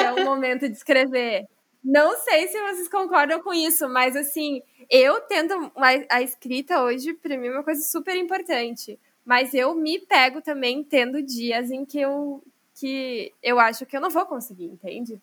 é 0.03 0.11
o 0.11 0.25
momento 0.25 0.67
de 0.67 0.75
escrever. 0.75 1.47
Não 1.83 2.17
sei 2.17 2.47
se 2.47 2.59
vocês 2.59 2.87
concordam 2.87 3.41
com 3.41 3.53
isso, 3.53 3.87
mas 3.89 4.15
assim, 4.15 4.61
eu 4.89 5.21
tento 5.21 5.71
a, 5.75 6.17
a 6.17 6.21
escrita 6.21 6.81
hoje 6.83 7.13
para 7.13 7.37
mim 7.37 7.47
é 7.47 7.51
uma 7.51 7.63
coisa 7.63 7.81
super 7.81 8.15
importante, 8.15 8.99
mas 9.25 9.53
eu 9.53 9.75
me 9.75 9.99
pego 9.99 10.41
também 10.41 10.83
tendo 10.83 11.21
dias 11.21 11.71
em 11.71 11.85
que 11.85 11.99
eu 11.99 12.43
que 12.75 13.31
eu 13.43 13.59
acho 13.59 13.85
que 13.85 13.95
eu 13.95 14.01
não 14.01 14.09
vou 14.09 14.25
conseguir, 14.25 14.65
entende? 14.65 15.21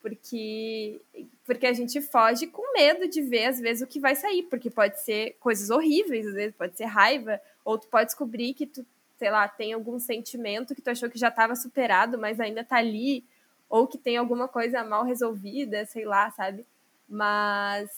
Porque 0.00 1.00
porque 1.44 1.66
a 1.66 1.72
gente 1.72 2.00
foge 2.00 2.46
com 2.46 2.72
medo 2.72 3.08
de 3.08 3.22
ver 3.22 3.46
às 3.46 3.60
vezes 3.60 3.82
o 3.82 3.86
que 3.86 4.00
vai 4.00 4.16
sair, 4.16 4.44
porque 4.44 4.70
pode 4.70 5.00
ser 5.00 5.36
coisas 5.40 5.70
horríveis, 5.70 6.26
às 6.26 6.34
vezes 6.34 6.54
pode 6.56 6.76
ser 6.76 6.86
raiva, 6.86 7.40
ou 7.64 7.78
tu 7.78 7.86
pode 7.88 8.06
descobrir 8.06 8.54
que 8.54 8.66
tu, 8.66 8.86
sei 9.18 9.30
lá, 9.30 9.46
tem 9.48 9.72
algum 9.72 9.98
sentimento 9.98 10.74
que 10.74 10.80
tu 10.82 10.88
achou 10.90 11.10
que 11.10 11.18
já 11.18 11.28
estava 11.28 11.54
superado, 11.54 12.18
mas 12.18 12.40
ainda 12.40 12.64
tá 12.64 12.76
ali, 12.76 13.24
ou 13.68 13.86
que 13.86 13.98
tem 13.98 14.16
alguma 14.16 14.48
coisa 14.48 14.82
mal 14.82 15.04
resolvida, 15.04 15.84
sei 15.84 16.04
lá, 16.06 16.30
sabe? 16.30 16.64
Mas 17.08 17.90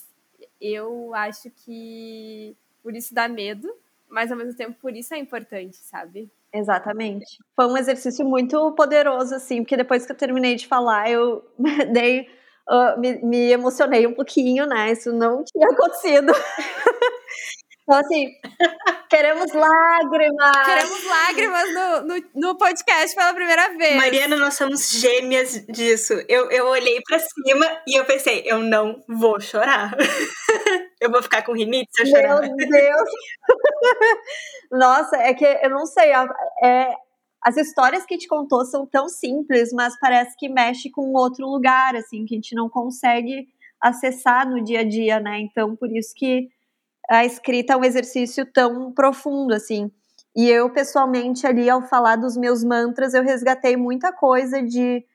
eu 0.59 1.13
acho 1.15 1.49
que 1.51 2.55
por 2.81 2.95
isso 2.95 3.13
dá 3.13 3.27
medo, 3.29 3.73
mas 4.13 4.31
ao 4.31 4.37
mesmo 4.37 4.55
tempo 4.55 4.77
por 4.79 4.95
isso 4.95 5.13
é 5.13 5.17
importante, 5.17 5.75
sabe? 5.77 6.31
Exatamente. 6.53 7.25
Foi 7.55 7.65
um 7.65 7.75
exercício 7.75 8.23
muito 8.23 8.71
poderoso, 8.73 9.33
assim, 9.33 9.63
porque 9.63 9.75
depois 9.75 10.05
que 10.05 10.11
eu 10.11 10.15
terminei 10.15 10.55
de 10.55 10.67
falar, 10.67 11.09
eu 11.09 11.43
dei. 11.91 12.27
Uh, 12.69 12.97
me, 12.97 13.21
me 13.25 13.51
emocionei 13.51 14.07
um 14.07 14.13
pouquinho, 14.13 14.65
né? 14.65 14.89
Isso 14.93 15.11
não 15.11 15.43
tinha 15.43 15.67
acontecido. 15.73 16.31
Então, 17.83 17.99
assim, 17.99 18.31
queremos 19.09 19.51
lágrimas. 19.51 20.65
Queremos 20.65 21.05
lágrimas 21.05 21.73
no, 21.73 22.01
no, 22.07 22.23
no, 22.35 22.57
podcast 22.57 23.13
pela 23.13 23.33
primeira 23.33 23.77
vez. 23.77 23.97
Mariana, 23.97 24.37
nós 24.37 24.53
somos 24.53 24.89
gêmeas 24.89 25.65
disso. 25.67 26.13
Eu, 26.29 26.49
eu 26.49 26.65
olhei 26.67 27.01
para 27.01 27.19
cima 27.19 27.81
e 27.85 27.99
eu 27.99 28.05
pensei, 28.05 28.43
eu 28.45 28.59
não 28.59 29.03
vou 29.07 29.37
chorar. 29.41 29.97
eu 31.01 31.11
vou 31.11 31.21
ficar 31.21 31.41
com 31.41 31.51
rinite 31.51 31.89
se 31.93 32.03
eu 32.03 32.07
chorar. 32.07 32.39
Meu 32.39 32.55
Deus! 32.55 33.09
Nossa, 34.71 35.17
é 35.17 35.33
que 35.33 35.45
eu 35.45 35.69
não 35.69 35.85
sei. 35.85 36.11
É, 36.63 36.93
as 37.41 37.57
histórias 37.57 38.05
que 38.05 38.17
te 38.17 38.29
contou 38.29 38.63
são 38.63 38.85
tão 38.85 39.09
simples, 39.09 39.73
mas 39.73 39.99
parece 39.99 40.37
que 40.37 40.47
mexe 40.47 40.89
com 40.89 41.11
outro 41.11 41.45
lugar, 41.45 41.97
assim, 41.97 42.23
que 42.25 42.35
a 42.35 42.37
gente 42.37 42.55
não 42.55 42.69
consegue 42.69 43.45
acessar 43.81 44.49
no 44.49 44.63
dia 44.63 44.79
a 44.79 44.83
dia, 44.87 45.19
né? 45.19 45.41
Então, 45.41 45.75
por 45.75 45.91
isso 45.91 46.13
que 46.15 46.47
a 47.13 47.25
escrita 47.25 47.73
é 47.73 47.77
um 47.77 47.83
exercício 47.83 48.45
tão 48.45 48.91
profundo 48.91 49.53
assim. 49.53 49.91
E 50.35 50.49
eu, 50.49 50.69
pessoalmente, 50.71 51.45
ali, 51.45 51.69
ao 51.69 51.83
falar 51.83 52.15
dos 52.15 52.35
meus 52.35 52.63
mantras, 52.63 53.13
eu 53.13 53.23
resgatei 53.23 53.77
muita 53.77 54.11
coisa 54.11 54.63
de 54.63 55.05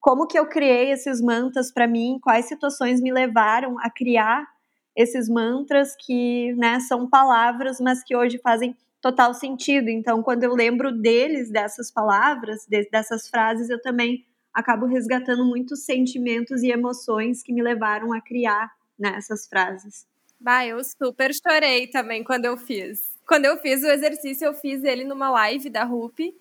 como 0.00 0.26
que 0.26 0.38
eu 0.38 0.46
criei 0.46 0.92
esses 0.92 1.20
mantras 1.20 1.72
para 1.72 1.88
mim, 1.88 2.18
quais 2.22 2.46
situações 2.46 3.00
me 3.00 3.12
levaram 3.12 3.76
a 3.80 3.90
criar 3.90 4.46
esses 4.94 5.28
mantras 5.28 5.96
que, 5.96 6.54
né, 6.54 6.78
são 6.80 7.08
palavras, 7.08 7.80
mas 7.80 8.02
que 8.04 8.14
hoje 8.16 8.38
fazem 8.38 8.76
total 9.00 9.34
sentido. 9.34 9.88
Então, 9.88 10.22
quando 10.22 10.44
eu 10.44 10.54
lembro 10.54 10.92
deles, 10.92 11.50
dessas 11.50 11.90
palavras, 11.90 12.64
de, 12.68 12.88
dessas 12.90 13.28
frases, 13.28 13.68
eu 13.68 13.80
também 13.80 14.24
acabo 14.52 14.86
resgatando 14.86 15.44
muitos 15.44 15.84
sentimentos 15.84 16.62
e 16.62 16.70
emoções 16.70 17.42
que 17.42 17.52
me 17.52 17.62
levaram 17.62 18.12
a 18.12 18.20
criar 18.20 18.70
né, 18.98 19.14
essas 19.16 19.46
frases. 19.46 20.06
Bah, 20.40 20.64
eu 20.66 20.82
super 20.84 21.30
chorei 21.34 21.86
também 21.88 22.22
quando 22.22 22.44
eu 22.44 22.56
fiz. 22.56 23.16
Quando 23.26 23.44
eu 23.46 23.56
fiz 23.58 23.82
o 23.82 23.88
exercício, 23.88 24.46
eu 24.46 24.54
fiz 24.54 24.84
ele 24.84 25.04
numa 25.04 25.30
live 25.30 25.68
da 25.68 25.84
RUP. 25.84 26.34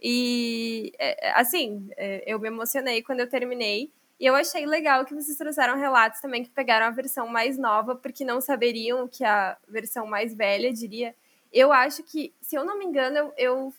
E, 0.00 0.92
é, 0.98 1.28
é, 1.28 1.32
assim, 1.40 1.88
é, 1.96 2.24
eu 2.26 2.38
me 2.40 2.48
emocionei 2.48 3.02
quando 3.02 3.20
eu 3.20 3.28
terminei. 3.28 3.92
E 4.18 4.26
eu 4.26 4.34
achei 4.34 4.64
legal 4.66 5.04
que 5.04 5.14
vocês 5.14 5.36
trouxeram 5.36 5.76
relatos 5.78 6.20
também 6.20 6.42
que 6.42 6.50
pegaram 6.50 6.86
a 6.86 6.90
versão 6.90 7.26
mais 7.28 7.58
nova, 7.58 7.94
porque 7.94 8.24
não 8.24 8.40
saberiam 8.40 9.04
o 9.04 9.08
que 9.08 9.24
a 9.24 9.56
versão 9.68 10.06
mais 10.06 10.34
velha 10.34 10.72
diria. 10.72 11.14
Eu 11.52 11.72
acho 11.72 12.02
que, 12.02 12.32
se 12.40 12.56
eu 12.56 12.64
não 12.64 12.78
me 12.78 12.84
engano, 12.86 13.16
eu, 13.18 13.32
eu, 13.36 13.74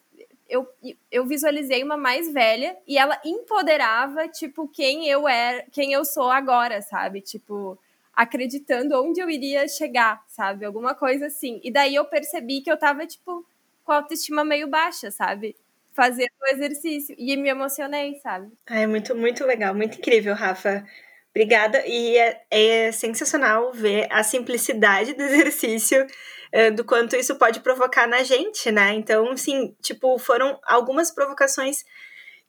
eu, 0.47 0.95
eu 1.11 1.25
visualizei 1.25 1.83
uma 1.83 1.97
mais 1.97 2.31
velha 2.31 2.77
e 2.87 2.97
ela 2.97 3.19
empoderava, 3.25 4.27
tipo, 4.27 4.67
quem 4.67 5.07
eu 5.07 5.27
era, 5.27 5.65
quem 5.71 5.93
eu 5.93 6.05
sou 6.05 6.29
agora, 6.29 6.81
sabe? 6.81 7.21
Tipo, 7.21 7.77
acreditando 8.13 9.01
onde 9.01 9.19
eu 9.19 9.29
iria 9.29 9.67
chegar, 9.67 10.23
sabe? 10.27 10.65
Alguma 10.65 10.93
coisa 10.93 11.27
assim. 11.27 11.59
E 11.63 11.71
daí 11.71 11.95
eu 11.95 12.05
percebi 12.05 12.61
que 12.61 12.71
eu 12.71 12.77
tava, 12.77 13.05
tipo, 13.05 13.45
com 13.83 13.91
a 13.91 13.97
autoestima 13.97 14.43
meio 14.43 14.67
baixa, 14.67 15.11
sabe? 15.11 15.55
Fazendo 15.91 16.31
o 16.41 16.47
exercício. 16.47 17.15
E 17.17 17.35
me 17.37 17.49
emocionei, 17.49 18.15
sabe? 18.15 18.51
É 18.67 18.85
muito, 18.87 19.15
muito 19.15 19.45
legal, 19.45 19.73
muito 19.73 19.97
incrível, 19.97 20.35
Rafa. 20.35 20.85
Obrigada. 21.31 21.83
E 21.87 22.15
é, 22.15 22.41
é 22.51 22.91
sensacional 22.91 23.73
ver 23.73 24.07
a 24.11 24.23
simplicidade 24.23 25.13
do 25.13 25.21
exercício, 25.23 26.05
é, 26.51 26.69
do 26.69 26.85
quanto 26.85 27.15
isso 27.15 27.35
pode 27.35 27.59
provocar 27.61 28.07
na 28.07 28.21
gente, 28.21 28.71
né? 28.71 28.93
Então, 28.93 29.31
assim, 29.31 29.75
tipo, 29.81 30.17
foram 30.19 30.59
algumas 30.63 31.09
provocações 31.09 31.83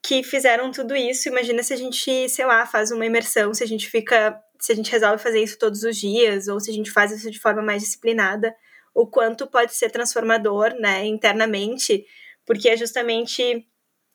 que 0.03 0.23
fizeram 0.23 0.71
tudo 0.71 0.95
isso. 0.95 1.31
Imagina 1.31 1.63
se 1.63 1.73
a 1.73 1.77
gente, 1.77 2.29
sei 2.29 2.45
lá, 2.45 2.67
faz 2.67 2.91
uma 2.91 3.07
imersão, 3.07 3.55
se 3.55 3.65
a 3.65 3.67
gente 3.67 3.89
fica, 3.89 4.39
se 4.65 4.73
a 4.73 4.75
gente 4.75 4.91
resolve 4.91 5.23
fazer 5.23 5.43
isso 5.43 5.59
todos 5.59 5.83
os 5.83 5.97
dias, 5.97 6.49
ou 6.49 6.59
se 6.59 6.71
a 6.71 6.75
gente 6.75 6.91
faz 6.91 7.13
isso 7.13 7.31
de 7.31 7.39
forma 7.39 7.61
mais 7.61 7.83
disciplinada, 7.83 8.55
o 8.95 9.07
quanto 9.07 9.47
pode 9.47 9.75
ser 9.75 9.91
transformador, 9.91 10.75
né, 10.81 11.05
internamente, 11.05 12.07
porque 12.47 12.71
é 12.71 12.77
justamente 12.77 13.67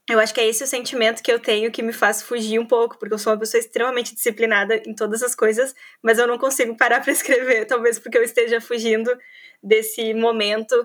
eu 0.10 0.20
acho 0.20 0.34
que 0.34 0.42
é 0.42 0.48
esse 0.48 0.64
o 0.64 0.68
sentimento 0.68 1.22
que 1.22 1.32
eu 1.32 1.40
tenho 1.40 1.72
que 1.72 1.84
me 1.84 1.94
faz 1.94 2.24
fugir 2.24 2.58
um 2.60 2.66
pouco, 2.66 2.98
porque 2.98 3.14
eu 3.14 3.20
sou 3.20 3.32
uma 3.32 3.40
pessoa 3.40 3.60
extremamente 3.60 4.16
disciplinada 4.16 4.82
em 4.88 4.96
todas 4.96 5.22
as 5.22 5.36
coisas, 5.36 5.76
mas 6.02 6.18
eu 6.18 6.26
não 6.26 6.40
consigo 6.40 6.76
parar 6.76 7.00
para 7.00 7.12
escrever, 7.14 7.66
talvez 7.66 8.00
porque 8.00 8.18
eu 8.18 8.24
esteja 8.24 8.60
fugindo 8.60 9.16
desse 9.62 10.16
momento 10.16 10.76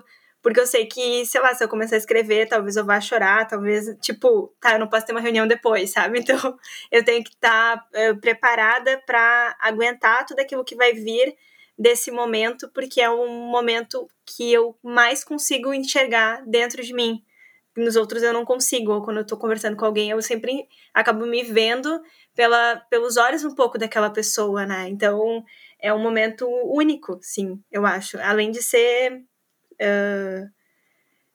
porque 0.45 0.59
eu 0.59 0.67
sei 0.67 0.85
que, 0.85 1.25
sei 1.25 1.41
lá, 1.41 1.55
se 1.55 1.63
eu 1.63 1.67
começar 1.67 1.95
a 1.95 1.97
escrever, 1.97 2.47
talvez 2.47 2.75
eu 2.75 2.85
vá 2.85 3.01
chorar, 3.01 3.47
talvez, 3.47 3.97
tipo, 3.99 4.53
tá, 4.61 4.73
eu 4.73 4.79
não 4.79 4.87
posso 4.87 5.03
ter 5.03 5.11
uma 5.11 5.19
reunião 5.19 5.47
depois, 5.47 5.89
sabe? 5.89 6.19
Então, 6.21 6.55
eu 6.91 7.03
tenho 7.03 7.23
que 7.23 7.31
estar 7.31 7.77
tá, 7.77 8.11
uh, 8.11 8.21
preparada 8.21 9.01
para 9.07 9.57
aguentar 9.59 10.23
tudo 10.23 10.41
aquilo 10.41 10.63
que 10.63 10.75
vai 10.75 10.93
vir 10.93 11.35
desse 11.75 12.11
momento, 12.11 12.69
porque 12.75 13.01
é 13.01 13.09
um 13.09 13.27
momento 13.49 14.07
que 14.23 14.53
eu 14.53 14.77
mais 14.83 15.23
consigo 15.23 15.73
enxergar 15.73 16.43
dentro 16.45 16.83
de 16.83 16.93
mim. 16.93 17.23
Nos 17.75 17.95
outros 17.95 18.21
eu 18.21 18.31
não 18.31 18.45
consigo, 18.45 18.91
ou 18.91 19.03
quando 19.03 19.17
eu 19.17 19.25
tô 19.25 19.35
conversando 19.37 19.75
com 19.75 19.85
alguém, 19.85 20.11
eu 20.11 20.21
sempre 20.21 20.67
acabo 20.93 21.25
me 21.25 21.41
vendo 21.41 22.03
pela, 22.35 22.75
pelos 22.87 23.17
olhos 23.17 23.43
um 23.43 23.55
pouco 23.55 23.79
daquela 23.79 24.11
pessoa, 24.11 24.63
né? 24.63 24.89
Então, 24.89 25.43
é 25.79 25.91
um 25.91 25.99
momento 25.99 26.47
único, 26.47 27.17
sim, 27.19 27.59
eu 27.71 27.83
acho. 27.83 28.19
Além 28.19 28.51
de 28.51 28.61
ser 28.61 29.25
uh, 29.81 30.49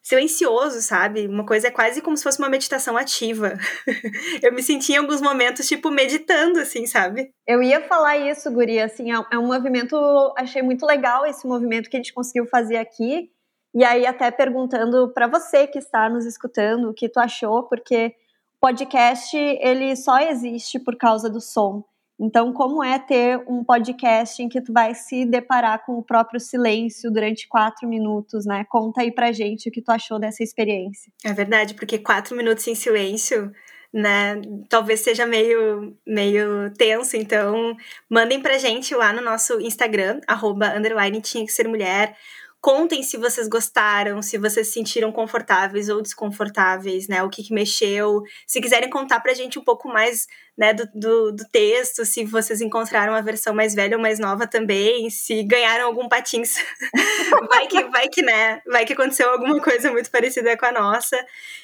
silencioso, 0.03 0.81
sabe? 0.83 1.27
Uma 1.27 1.45
coisa 1.45 1.69
é 1.69 1.71
quase 1.71 2.01
como 2.01 2.17
se 2.17 2.23
fosse 2.23 2.39
uma 2.39 2.49
meditação 2.49 2.97
ativa. 2.97 3.55
eu 4.43 4.53
me 4.53 4.63
senti 4.63 4.93
em 4.93 4.97
alguns 4.97 5.21
momentos, 5.21 5.69
tipo, 5.69 5.91
meditando, 5.91 6.59
assim, 6.59 6.87
sabe? 6.87 7.33
Eu 7.47 7.63
ia 7.63 7.81
falar 7.83 8.17
isso, 8.19 8.51
Guria, 8.51 8.87
assim, 8.87 9.13
é, 9.13 9.25
é 9.31 9.39
um 9.39 9.47
movimento, 9.47 9.97
achei 10.37 10.63
muito 10.63 10.85
legal 10.85 11.27
esse 11.27 11.47
movimento 11.47 11.89
que 11.89 11.97
a 11.97 12.01
gente 12.01 12.13
conseguiu 12.15 12.47
fazer 12.47 12.77
aqui, 12.77 13.31
e 13.75 13.85
aí 13.85 14.05
até 14.05 14.31
perguntando 14.31 15.13
para 15.13 15.29
você 15.29 15.67
que 15.67 15.79
está 15.79 16.09
nos 16.09 16.27
escutando, 16.27 16.91
o 16.91 16.95
que 16.95 17.09
tu 17.09 17.21
achou, 17.21 17.65
porque 17.65 18.15
o 18.57 18.61
podcast, 18.61 19.37
ele 19.37 19.95
só 19.97 20.19
existe 20.19 20.79
por 20.79 20.97
causa 20.97 21.31
do 21.31 21.41
som. 21.41 21.85
Então, 22.21 22.53
como 22.53 22.85
é 22.85 22.99
ter 22.99 23.43
um 23.49 23.65
podcast 23.65 24.43
em 24.43 24.49
que 24.49 24.61
tu 24.61 24.75
vai 24.75 24.95
se 24.95 25.25
deparar 25.25 25.87
com 25.87 25.93
o 25.93 26.03
próprio 26.03 26.39
silêncio 26.39 27.11
durante 27.11 27.49
quatro 27.49 27.89
minutos, 27.89 28.45
né? 28.45 28.65
Conta 28.69 29.01
aí 29.01 29.11
pra 29.11 29.33
gente 29.33 29.71
o 29.71 29.73
que 29.73 29.81
tu 29.81 29.91
achou 29.91 30.19
dessa 30.19 30.43
experiência. 30.43 31.11
É 31.25 31.33
verdade, 31.33 31.73
porque 31.73 31.99
quatro 31.99 32.37
minutos 32.37 32.69
em 32.69 32.75
silêncio, 32.75 33.51
né? 33.91 34.39
Talvez 34.69 35.01
seja 35.01 35.25
meio, 35.25 35.97
meio 36.07 36.71
tenso, 36.75 37.17
então 37.17 37.75
mandem 38.09 38.39
pra 38.39 38.59
gente 38.59 38.95
lá 38.95 39.15
no 39.15 39.23
nosso 39.23 39.59
Instagram, 39.59 40.21
arroba, 40.27 40.77
underline, 40.77 41.23
tinha 41.23 41.47
que 41.47 41.53
ser 41.53 41.67
mulher, 41.67 42.15
Contem 42.61 43.03
se 43.03 43.17
vocês 43.17 43.49
gostaram, 43.49 44.21
se 44.21 44.37
vocês 44.37 44.67
se 44.67 44.75
sentiram 44.75 45.11
confortáveis 45.11 45.89
ou 45.89 46.03
desconfortáveis, 46.03 47.09
né? 47.09 47.23
O 47.23 47.31
que, 47.31 47.43
que 47.43 47.55
mexeu. 47.55 48.23
Se 48.47 48.61
quiserem 48.61 48.91
contar 48.91 49.21
pra 49.21 49.33
gente 49.33 49.59
um 49.59 49.65
pouco 49.65 49.89
mais 49.89 50.27
né, 50.59 50.75
do, 50.75 50.87
do, 50.95 51.33
do, 51.33 51.45
texto, 51.51 52.05
se 52.05 52.23
vocês 52.23 52.61
encontraram 52.61 53.15
a 53.15 53.23
versão 53.23 53.55
mais 53.55 53.75
velha 53.75 53.97
ou 53.97 54.03
mais 54.03 54.19
nova 54.19 54.47
também, 54.47 55.09
se 55.09 55.43
ganharam 55.43 55.87
algum 55.87 56.07
patins. 56.07 56.57
vai 57.49 57.67
que, 57.67 57.83
vai 57.85 58.09
que, 58.09 58.21
né? 58.21 58.61
Vai 58.67 58.85
que 58.85 58.93
aconteceu 58.93 59.31
alguma 59.31 59.59
coisa 59.63 59.91
muito 59.91 60.11
parecida 60.11 60.55
com 60.59 60.67
a 60.67 60.73
nossa. 60.73 61.17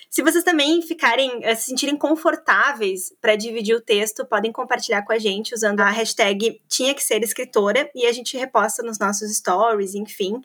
Se 0.08 0.22
vocês 0.22 0.42
também 0.42 0.80
ficarem, 0.80 1.40
eh, 1.42 1.54
se 1.54 1.66
sentirem 1.66 1.94
confortáveis 1.94 3.12
para 3.20 3.36
dividir 3.36 3.74
o 3.76 3.82
texto, 3.82 4.24
podem 4.24 4.50
compartilhar 4.50 5.02
com 5.02 5.12
a 5.12 5.18
gente 5.18 5.54
usando 5.54 5.80
a 5.80 5.90
hashtag 5.90 6.58
tinha 6.66 6.94
que 6.94 7.04
ser 7.04 7.22
escritora 7.22 7.90
e 7.94 8.06
a 8.06 8.12
gente 8.12 8.34
reposta 8.38 8.82
nos 8.82 8.98
nossos 8.98 9.30
stories, 9.36 9.94
enfim. 9.94 10.40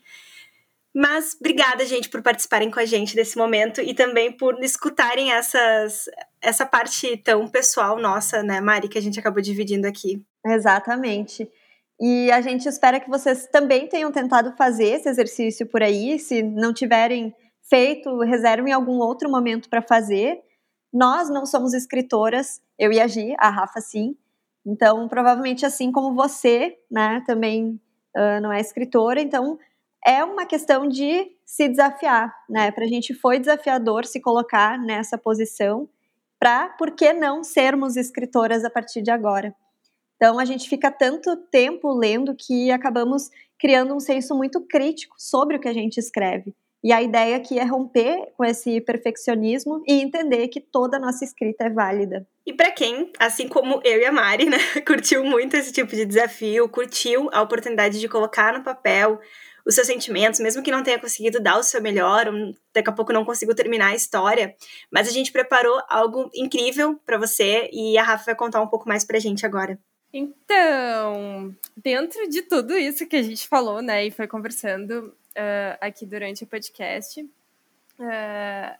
Mas 0.94 1.36
obrigada, 1.40 1.86
gente, 1.86 2.10
por 2.10 2.22
participarem 2.22 2.70
com 2.70 2.80
a 2.80 2.86
gente 2.86 3.16
desse 3.16 3.38
momento 3.38 3.80
e 3.80 3.94
também 3.94 4.32
por 4.32 4.62
escutarem 4.62 5.32
essas, 5.32 6.06
essa 6.42 6.66
parte 6.66 7.16
tão 7.18 7.48
pessoal 7.48 7.98
nossa, 7.98 8.44
né, 8.44 8.60
Mari, 8.60 8.90
que 8.90 8.98
a 8.98 9.02
gente 9.02 9.20
acabou 9.20 9.42
dividindo 9.42 9.88
aqui. 9.88 10.22
Exatamente. 10.46 11.50
E 12.00 12.32
a 12.32 12.42
gente 12.42 12.68
espera 12.68 13.00
que 13.00 13.10
vocês 13.10 13.48
também 13.48 13.88
tenham 13.88 14.12
tentado 14.12 14.54
fazer 14.58 14.86
esse 14.86 15.08
exercício 15.08 15.68
por 15.68 15.82
aí. 15.82 16.20
Se 16.20 16.42
não 16.42 16.74
tiverem 16.74 17.34
feito, 17.70 18.20
reservem 18.20 18.74
algum 18.74 18.98
outro 18.98 19.30
momento 19.30 19.70
para 19.70 19.82
fazer. 19.82 20.42
Nós 20.92 21.30
não 21.30 21.46
somos 21.46 21.74
escritoras, 21.74 22.60
eu 22.78 22.92
e 22.92 23.00
a 23.00 23.08
Gi, 23.08 23.34
a 23.38 23.50
Rafa 23.50 23.80
sim. 23.80 24.18
Então, 24.66 25.08
provavelmente 25.08 25.66
assim 25.66 25.92
como 25.92 26.14
você, 26.14 26.76
né, 26.92 27.24
também 27.26 27.80
uh, 28.18 28.42
não 28.42 28.52
é 28.52 28.60
escritora, 28.60 29.22
então 29.22 29.58
é 30.06 30.24
uma 30.24 30.46
questão 30.46 30.88
de 30.88 31.32
se 31.46 31.68
desafiar, 31.68 32.34
né? 32.50 32.72
Para 32.72 32.86
a 32.86 32.88
gente 32.88 33.14
foi 33.14 33.40
desafiador 33.40 34.06
se 34.06 34.20
colocar 34.20 34.80
nessa 34.80 35.18
posição, 35.18 35.88
para 36.40 36.70
por 36.70 36.92
que 36.92 37.14
não 37.14 37.44
sermos 37.44 37.96
escritoras 37.96 38.66
a 38.66 38.70
partir 38.70 39.02
de 39.02 39.12
agora? 39.12 39.54
Então 40.16 40.40
a 40.40 40.46
gente 40.46 40.70
fica 40.70 40.92
tanto 40.92 41.36
tempo 41.36 41.92
lendo 41.94 42.36
que 42.36 42.72
acabamos 42.72 43.30
criando 43.60 43.94
um 43.94 44.00
senso 44.00 44.36
muito 44.36 44.62
crítico 44.62 45.16
sobre 45.20 45.58
o 45.58 45.60
que 45.60 45.68
a 45.68 45.74
gente 45.74 45.98
escreve. 45.98 46.56
E 46.84 46.92
a 46.92 47.00
ideia 47.02 47.38
aqui 47.38 47.60
é 47.60 47.64
romper 47.64 48.32
com 48.36 48.44
esse 48.44 48.82
perfeccionismo 48.82 49.84
e 49.88 50.02
entender 50.02 50.48
que 50.48 50.60
toda 50.60 50.98
a 50.98 51.00
nossa 51.00 51.24
escrita 51.24 51.66
é 51.66 51.70
válida. 51.70 52.26
E 52.44 52.54
para 52.54 52.72
quem, 52.72 53.12
assim 53.20 53.48
como 53.48 53.80
eu 53.84 54.00
e 54.00 54.06
a 54.06 54.12
Mari, 54.12 54.46
né, 54.46 54.58
curtiu 54.86 55.24
muito 55.24 55.56
esse 55.56 55.72
tipo 55.72 55.96
de 55.96 56.06
desafio, 56.06 56.68
curtiu 56.68 57.30
a 57.32 57.42
oportunidade 57.42 58.00
de 58.00 58.10
colocar 58.10 58.52
no 58.52 58.64
papel 58.64 59.20
os 59.66 59.76
seus 59.76 59.88
sentimentos, 59.88 60.40
mesmo 60.40 60.64
que 60.64 60.72
não 60.72 60.84
tenha 60.84 61.00
conseguido 61.00 61.40
dar 61.40 61.58
o 61.58 61.64
seu 61.64 61.82
melhor, 61.82 62.28
ou 62.28 62.56
daqui 62.74 62.90
a 62.90 62.94
pouco 62.94 63.14
não 63.14 63.26
conseguiu 63.26 63.56
terminar 63.56 63.88
a 63.88 63.96
história, 63.96 64.56
mas 64.92 65.08
a 65.08 65.12
gente 65.12 65.32
preparou 65.32 65.82
algo 65.90 66.30
incrível 66.34 67.00
para 67.06 67.18
você 67.18 67.70
e 67.72 67.98
a 67.98 68.04
Rafa 68.04 68.26
vai 68.26 68.36
contar 68.36 68.62
um 68.62 68.68
pouco 68.68 68.88
mais 68.88 69.04
pra 69.04 69.20
gente 69.20 69.46
agora. 69.46 69.78
Então, 70.14 71.56
dentro 71.76 72.28
de 72.28 72.42
tudo 72.42 72.78
isso 72.78 73.08
que 73.08 73.16
a 73.16 73.24
gente 73.24 73.48
falou, 73.48 73.82
né, 73.82 74.06
e 74.06 74.12
foi 74.12 74.28
conversando 74.28 75.16
uh, 75.32 75.78
aqui 75.80 76.06
durante 76.06 76.44
o 76.44 76.48
podcast, 76.48 77.22
uh, 77.22 78.78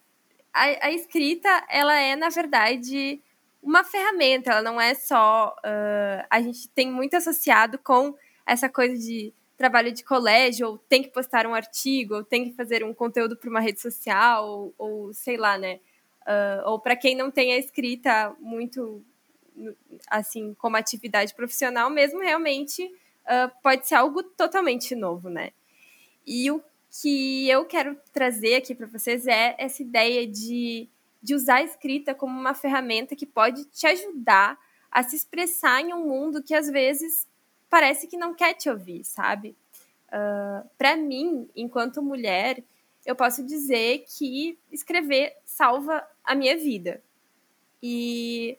a, 0.54 0.88
a, 0.88 0.92
escrita, 0.92 1.66
ela 1.70 1.98
é, 1.98 2.18
na 2.18 2.28
verdade, 2.28 3.22
uma 3.64 3.84
ferramenta, 3.84 4.52
ela 4.52 4.62
não 4.62 4.82
é 4.82 4.94
só. 4.94 5.56
Uh, 5.60 6.26
a 6.30 6.42
gente 6.42 6.68
tem 6.70 6.92
muito 6.92 7.16
associado 7.16 7.78
com 7.80 8.14
essa 8.46 8.68
coisa 8.68 8.98
de 8.98 9.34
trabalho 9.62 9.92
de 9.92 10.04
colégio, 10.04 10.68
ou 10.68 10.78
tem 10.80 11.04
que 11.04 11.10
postar 11.10 11.46
um 11.46 11.54
artigo, 11.54 12.16
ou 12.16 12.24
tem 12.24 12.50
que 12.50 12.56
fazer 12.56 12.84
um 12.84 12.96
conteúdo 12.96 13.38
para 13.38 13.48
uma 13.48 13.60
rede 13.60 13.80
social, 13.80 14.50
ou, 14.50 14.74
ou 14.76 15.14
sei 15.14 15.38
lá, 15.38 15.56
né? 15.56 15.80
Uh, 16.22 16.70
ou 16.70 16.80
para 16.80 16.96
quem 16.96 17.16
não 17.16 17.30
tem 17.30 17.54
a 17.54 17.58
escrita 17.58 18.36
muito 18.40 19.04
assim 20.08 20.54
como 20.56 20.78
atividade 20.78 21.34
profissional 21.34 21.90
mesmo 21.90 22.20
realmente 22.20 22.84
uh, 22.86 23.52
pode 23.62 23.88
ser 23.88 23.96
algo 23.96 24.22
totalmente 24.22 24.96
novo 24.96 25.30
né 25.30 25.52
e 26.26 26.50
o 26.52 26.62
que 27.02 27.50
eu 27.50 27.66
quero 27.66 27.98
trazer 28.14 28.56
aqui 28.56 28.76
para 28.76 28.86
vocês 28.86 29.26
é 29.26 29.56
essa 29.58 29.82
ideia 29.82 30.28
de, 30.28 30.88
de 31.24 31.34
usar 31.34 31.56
a 31.56 31.64
escrita 31.64 32.14
como 32.14 32.40
uma 32.40 32.54
ferramenta 32.54 33.16
que 33.16 33.26
pode 33.26 33.66
te 33.66 33.88
ajudar 33.88 34.60
a 34.92 35.02
se 35.02 35.16
expressar 35.16 35.82
em 35.82 35.92
um 35.92 36.08
mundo 36.08 36.44
que 36.44 36.54
às 36.54 36.70
vezes 36.70 37.28
parece 37.72 38.06
que 38.06 38.18
não 38.18 38.36
quer 38.36 38.54
te 38.54 38.70
ouvir, 38.70 39.06
sabe? 39.06 39.56
Uh, 40.10 40.12
ah, 40.12 40.64
para 40.78 40.98
mim, 40.98 41.50
enquanto 41.56 42.04
mulher, 42.04 42.62
eu 43.06 43.16
posso 43.16 43.44
dizer 43.46 44.04
que 44.18 44.60
escrever 44.70 45.34
salva 45.46 46.06
a 46.22 46.36
minha 46.36 46.58
vida. 46.58 47.02
E, 47.82 48.58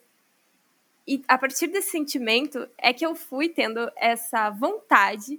e 1.06 1.22
a 1.28 1.36
partir 1.36 1.66
desse 1.66 1.90
sentimento 1.90 2.66
é 2.78 2.92
que 2.94 3.04
eu 3.04 3.14
fui 3.14 3.50
tendo 3.50 3.92
essa 3.96 4.48
vontade 4.48 5.38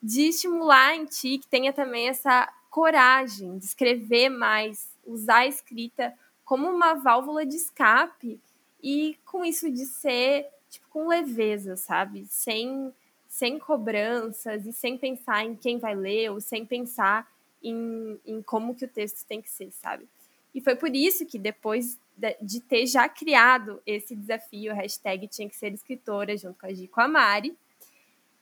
de 0.00 0.28
estimular 0.28 0.94
em 0.94 1.04
ti 1.04 1.38
que 1.38 1.48
tenha 1.48 1.72
também 1.72 2.08
essa 2.08 2.48
coragem 2.70 3.58
de 3.58 3.64
escrever 3.64 4.28
mais, 4.28 4.96
usar 5.04 5.38
a 5.38 5.46
escrita 5.46 6.14
como 6.44 6.68
uma 6.70 6.94
válvula 6.94 7.44
de 7.44 7.56
escape 7.56 8.40
e 8.80 9.18
com 9.24 9.44
isso 9.44 9.68
de 9.70 9.84
ser 9.86 10.46
tipo 10.70 10.86
com 10.88 11.08
leveza, 11.08 11.76
sabe? 11.76 12.26
Sem 12.26 12.94
sem 13.38 13.56
cobranças 13.56 14.66
e 14.66 14.72
sem 14.72 14.98
pensar 14.98 15.44
em 15.44 15.54
quem 15.54 15.78
vai 15.78 15.94
ler 15.94 16.30
ou 16.30 16.40
sem 16.40 16.66
pensar 16.66 17.30
em, 17.62 18.18
em 18.26 18.42
como 18.42 18.74
que 18.74 18.84
o 18.84 18.88
texto 18.88 19.24
tem 19.24 19.40
que 19.40 19.48
ser, 19.48 19.70
sabe? 19.70 20.08
E 20.52 20.60
foi 20.60 20.74
por 20.74 20.94
isso 20.94 21.24
que 21.24 21.38
depois 21.38 21.96
de, 22.16 22.60
ter 22.60 22.84
já 22.86 23.08
criado 23.08 23.80
esse 23.86 24.16
desafio, 24.16 24.74
hashtag 24.74 25.28
tinha 25.28 25.48
que 25.48 25.54
ser 25.54 25.72
escritora, 25.72 26.36
junto 26.36 26.58
com 26.58 26.66
a 26.66 26.72
Gi 26.72 26.84
e 26.84 26.88
com 26.88 27.00
a 27.00 27.06
Mari, 27.06 27.56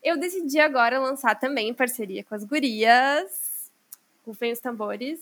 eu 0.03 0.17
decidi 0.17 0.59
agora 0.59 0.99
lançar 0.99 1.39
também 1.39 1.69
em 1.69 1.75
parceria 1.75 2.25
com 2.25 2.35
as 2.35 2.45
gurias. 2.45 3.71
Rufem 4.25 4.53
os 4.53 4.61
tambores. 4.61 5.21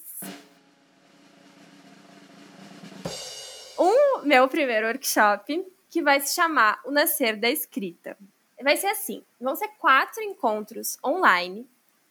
Um 3.76 4.22
meu 4.22 4.46
primeiro 4.46 4.86
workshop, 4.86 5.66
que 5.90 6.00
vai 6.00 6.20
se 6.20 6.32
chamar 6.32 6.80
O 6.84 6.92
Nascer 6.92 7.36
da 7.36 7.50
Escrita. 7.50 8.16
Vai 8.64 8.78
ser 8.78 8.86
assim: 8.86 9.22
vão 9.38 9.54
ser 9.54 9.68
quatro 9.78 10.22
encontros 10.22 10.96
online 11.04 11.68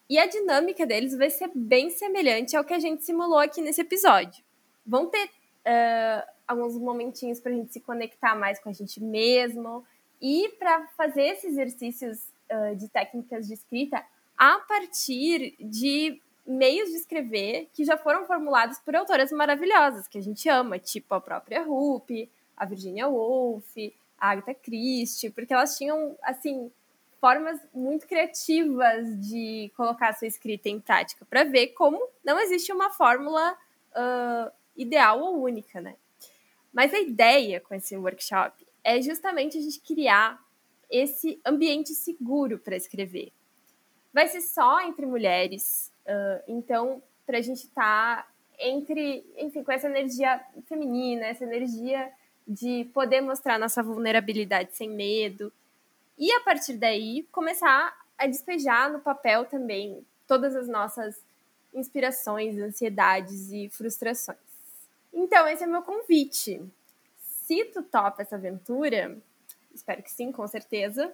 e 0.07 0.19
a 0.19 0.27
dinâmica 0.27 0.85
deles 0.85 1.17
vai 1.17 1.31
ser 1.31 1.49
bem 1.55 1.89
semelhante 1.89 2.55
ao 2.55 2.63
que 2.63 2.75
a 2.75 2.79
gente 2.79 3.03
simulou 3.03 3.39
aqui 3.39 3.59
nesse 3.59 3.81
episódio. 3.81 4.43
Vão 4.85 5.07
ter 5.07 5.25
uh, 5.25 6.31
alguns 6.47 6.77
momentinhos 6.77 7.39
para 7.39 7.51
a 7.51 7.55
gente 7.55 7.73
se 7.73 7.79
conectar 7.79 8.35
mais 8.35 8.59
com 8.59 8.69
a 8.69 8.71
gente 8.71 9.01
mesmo 9.01 9.83
e 10.21 10.47
para 10.59 10.85
fazer 10.89 11.23
esses 11.23 11.53
exercícios 11.53 12.19
uh, 12.51 12.75
de 12.75 12.87
técnicas 12.87 13.47
de 13.47 13.55
escrita 13.55 14.05
a 14.37 14.59
partir 14.59 15.55
de 15.59 16.21
meios 16.45 16.89
de 16.89 16.97
escrever 16.97 17.67
que 17.73 17.83
já 17.83 17.97
foram 17.97 18.27
formulados 18.27 18.77
por 18.77 18.95
autoras 18.95 19.31
maravilhosas 19.31 20.07
que 20.07 20.19
a 20.19 20.21
gente 20.21 20.47
ama, 20.49 20.77
tipo 20.77 21.15
a 21.15 21.21
própria 21.21 21.63
Rupi, 21.63 22.29
a 22.55 22.63
Virginia 22.63 23.07
Woolf, 23.07 23.75
Agatha 24.23 24.53
Christie, 24.53 25.29
porque 25.29 25.53
elas 25.53 25.77
tinham 25.77 26.17
assim 26.23 26.71
formas 27.19 27.59
muito 27.73 28.07
criativas 28.07 29.05
de 29.27 29.71
colocar 29.75 30.09
a 30.09 30.13
sua 30.13 30.27
escrita 30.27 30.69
em 30.69 30.79
prática 30.79 31.25
para 31.25 31.43
ver 31.43 31.67
como 31.67 32.01
não 32.23 32.39
existe 32.39 32.71
uma 32.71 32.89
fórmula 32.89 33.53
uh, 33.91 34.51
ideal 34.77 35.19
ou 35.19 35.41
única, 35.41 35.81
né? 35.81 35.95
Mas 36.71 36.93
a 36.93 36.99
ideia 36.99 37.59
com 37.59 37.75
esse 37.75 37.95
workshop 37.97 38.65
é 38.83 39.01
justamente 39.01 39.57
a 39.57 39.61
gente 39.61 39.79
criar 39.81 40.41
esse 40.89 41.39
ambiente 41.45 41.93
seguro 41.93 42.57
para 42.59 42.77
escrever. 42.77 43.31
Vai 44.13 44.27
ser 44.27 44.41
só 44.41 44.81
entre 44.81 45.05
mulheres, 45.05 45.91
uh, 46.05 46.43
então 46.47 47.03
para 47.25 47.37
a 47.37 47.41
gente 47.41 47.63
estar 47.63 48.23
tá 48.23 48.27
entre, 48.57 49.25
enfim, 49.37 49.63
com 49.63 49.71
essa 49.71 49.87
energia 49.87 50.41
feminina, 50.65 51.25
essa 51.25 51.43
energia 51.43 52.09
de 52.47 52.85
poder 52.93 53.21
mostrar 53.21 53.57
nossa 53.57 53.81
vulnerabilidade 53.81 54.75
sem 54.75 54.89
medo, 54.89 55.51
e 56.17 56.31
a 56.31 56.41
partir 56.41 56.73
daí 56.73 57.27
começar 57.31 57.97
a 58.17 58.27
despejar 58.27 58.91
no 58.91 58.99
papel 58.99 59.45
também 59.45 60.05
todas 60.27 60.55
as 60.55 60.67
nossas 60.67 61.19
inspirações, 61.73 62.57
ansiedades 62.57 63.51
e 63.51 63.69
frustrações. 63.69 64.37
Então, 65.13 65.47
esse 65.47 65.63
é 65.63 65.67
meu 65.67 65.81
convite. 65.81 66.61
Se 67.17 67.65
tu 67.65 67.83
topa 67.83 68.21
essa 68.21 68.35
aventura, 68.35 69.17
espero 69.73 70.01
que 70.01 70.11
sim, 70.11 70.31
com 70.31 70.47
certeza. 70.47 71.13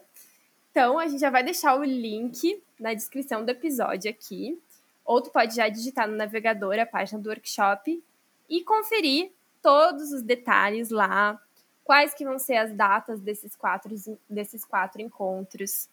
Então, 0.71 0.99
a 0.99 1.07
gente 1.07 1.19
já 1.19 1.29
vai 1.29 1.43
deixar 1.43 1.75
o 1.75 1.83
link 1.83 2.61
na 2.79 2.93
descrição 2.93 3.43
do 3.43 3.49
episódio 3.49 4.11
aqui. 4.11 4.61
Ou 5.03 5.21
tu 5.21 5.31
pode 5.31 5.55
já 5.55 5.67
digitar 5.67 6.07
no 6.07 6.15
navegador 6.15 6.77
a 6.79 6.85
página 6.85 7.19
do 7.19 7.29
workshop 7.29 8.03
e 8.47 8.63
conferir 8.63 9.31
todos 9.61 10.11
os 10.11 10.21
detalhes 10.21 10.89
lá, 10.89 11.39
quais 11.83 12.13
que 12.13 12.25
vão 12.25 12.37
ser 12.37 12.57
as 12.57 12.73
datas 12.73 13.19
desses 13.19 13.55
quatro, 13.55 13.93
desses 14.29 14.63
quatro 14.63 15.01
encontros. 15.01 15.89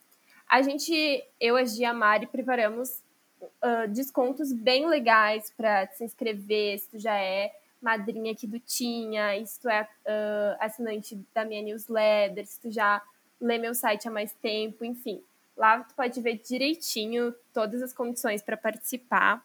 A 0.49 0.63
gente, 0.63 1.25
eu, 1.41 1.57
a 1.57 1.65
Gia 1.65 1.93
Mari, 1.93 2.27
preparamos 2.27 3.03
uh, 3.41 3.89
descontos 3.89 4.53
bem 4.53 4.87
legais 4.87 5.53
para 5.57 5.87
se 5.89 6.05
inscrever, 6.05 6.79
se 6.79 6.89
tu 6.89 6.99
já 6.99 7.17
é 7.19 7.53
madrinha 7.81 8.33
aqui 8.33 8.47
do 8.47 8.59
Tinha, 8.59 9.45
se 9.45 9.61
tu 9.61 9.69
é 9.69 9.83
uh, 9.83 10.57
assinante 10.61 11.19
da 11.35 11.45
minha 11.45 11.63
newsletter, 11.63 12.47
se 12.47 12.61
tu 12.61 12.71
já 12.71 13.03
lê 13.41 13.59
meu 13.59 13.75
site 13.75 14.09
há 14.09 14.11
mais 14.11 14.33
tempo, 14.35 14.85
enfim. 14.85 15.23
Lá 15.57 15.81
tu 15.81 15.95
pode 15.95 16.21
ver 16.21 16.39
direitinho 16.39 17.35
todas 17.53 17.83
as 17.83 17.93
condições 17.93 18.43
para 18.43 18.57
participar. 18.57 19.45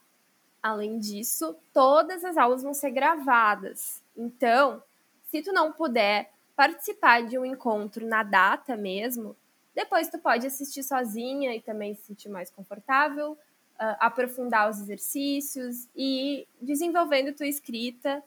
Além 0.62 1.00
disso, 1.00 1.56
todas 1.74 2.24
as 2.24 2.38
aulas 2.38 2.62
vão 2.62 2.74
ser 2.74 2.92
gravadas. 2.92 4.02
Então, 4.16 4.84
se 5.26 5.42
tu 5.42 5.52
não 5.52 5.72
puder 5.72 6.32
participar 6.56 7.24
de 7.26 7.38
um 7.38 7.46
encontro 7.46 8.06
na 8.06 8.22
data 8.22 8.78
mesmo, 8.78 9.36
depois 9.74 10.10
tu 10.10 10.20
pode 10.20 10.46
assistir 10.46 10.84
sozinha 10.84 11.56
e 11.56 11.62
também 11.62 11.96
se 11.96 12.04
sentir 12.04 12.30
mais 12.30 12.52
confortável, 12.52 13.32
uh, 13.32 13.96
aprofundar 14.00 14.70
os 14.70 14.80
exercícios 14.80 15.88
e 15.96 16.48
desenvolvendo 16.62 17.36
tua 17.36 17.48
escrita 17.48 18.22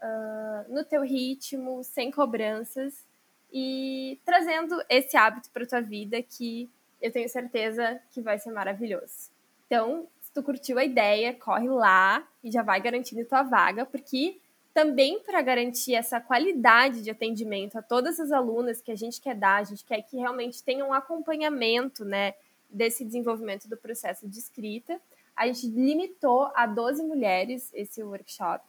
uh, 0.00 0.72
no 0.72 0.84
teu 0.84 1.02
ritmo, 1.02 1.82
sem 1.82 2.10
cobranças 2.10 3.04
e 3.52 4.20
trazendo 4.24 4.80
esse 4.88 5.16
hábito 5.16 5.50
para 5.50 5.66
tua 5.66 5.80
vida 5.80 6.22
que 6.22 6.70
eu 7.00 7.10
tenho 7.10 7.28
certeza 7.28 8.00
que 8.10 8.20
vai 8.20 8.38
ser 8.38 8.52
maravilhoso. 8.52 9.30
Então, 9.66 10.06
se 10.30 10.34
tu 10.34 10.44
curtiu 10.44 10.78
a 10.78 10.84
ideia, 10.84 11.34
corre 11.34 11.68
lá 11.68 12.24
e 12.42 12.52
já 12.52 12.62
vai 12.62 12.80
garantindo 12.80 13.24
tua 13.24 13.42
vaga, 13.42 13.84
porque 13.84 14.40
também 14.72 15.18
para 15.18 15.42
garantir 15.42 15.96
essa 15.96 16.20
qualidade 16.20 17.02
de 17.02 17.10
atendimento 17.10 17.76
a 17.76 17.82
todas 17.82 18.20
as 18.20 18.30
alunas 18.30 18.80
que 18.80 18.92
a 18.92 18.96
gente 18.96 19.20
quer 19.20 19.34
dar, 19.34 19.56
a 19.56 19.64
gente 19.64 19.84
quer 19.84 20.00
que 20.02 20.16
realmente 20.16 20.62
tenham 20.62 20.90
um 20.90 20.92
acompanhamento, 20.92 22.04
né, 22.04 22.34
desse 22.70 23.04
desenvolvimento 23.04 23.68
do 23.68 23.76
processo 23.76 24.28
de 24.28 24.38
escrita. 24.38 25.00
A 25.36 25.48
gente 25.48 25.66
limitou 25.66 26.48
a 26.54 26.64
12 26.64 27.02
mulheres 27.02 27.68
esse 27.74 28.00
workshop. 28.00 28.64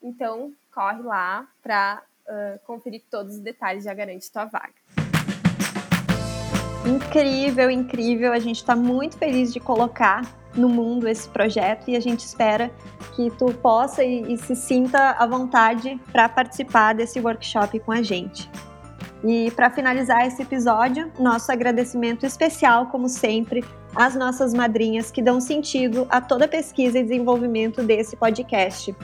Então, 0.00 0.52
corre 0.72 1.02
lá 1.02 1.48
para 1.60 2.04
uh, 2.28 2.64
conferir 2.64 3.02
todos 3.10 3.34
os 3.34 3.40
detalhes, 3.40 3.82
já 3.82 3.92
garante 3.92 4.30
tua 4.30 4.44
vaga. 4.44 4.74
Incrível, 6.86 7.68
incrível. 7.68 8.32
A 8.32 8.38
gente 8.38 8.58
está 8.58 8.76
muito 8.76 9.18
feliz 9.18 9.52
de 9.52 9.58
colocar 9.58 10.43
no 10.56 10.68
mundo 10.68 11.08
esse 11.08 11.28
projeto 11.28 11.88
e 11.88 11.96
a 11.96 12.00
gente 12.00 12.20
espera 12.20 12.70
que 13.14 13.30
tu 13.30 13.46
possa 13.54 14.04
e, 14.04 14.32
e 14.32 14.38
se 14.38 14.54
sinta 14.54 15.10
à 15.12 15.26
vontade 15.26 16.00
para 16.12 16.28
participar 16.28 16.94
desse 16.94 17.20
workshop 17.20 17.78
com 17.80 17.92
a 17.92 18.02
gente. 18.02 18.50
E 19.24 19.50
para 19.52 19.70
finalizar 19.70 20.26
esse 20.26 20.42
episódio, 20.42 21.10
nosso 21.18 21.50
agradecimento 21.50 22.26
especial, 22.26 22.86
como 22.86 23.08
sempre, 23.08 23.64
às 23.94 24.14
nossas 24.14 24.52
madrinhas 24.52 25.10
que 25.10 25.22
dão 25.22 25.40
sentido 25.40 26.06
a 26.10 26.20
toda 26.20 26.44
a 26.44 26.48
pesquisa 26.48 26.98
e 26.98 27.02
desenvolvimento 27.02 27.82
desse 27.82 28.16
podcast. 28.16 28.94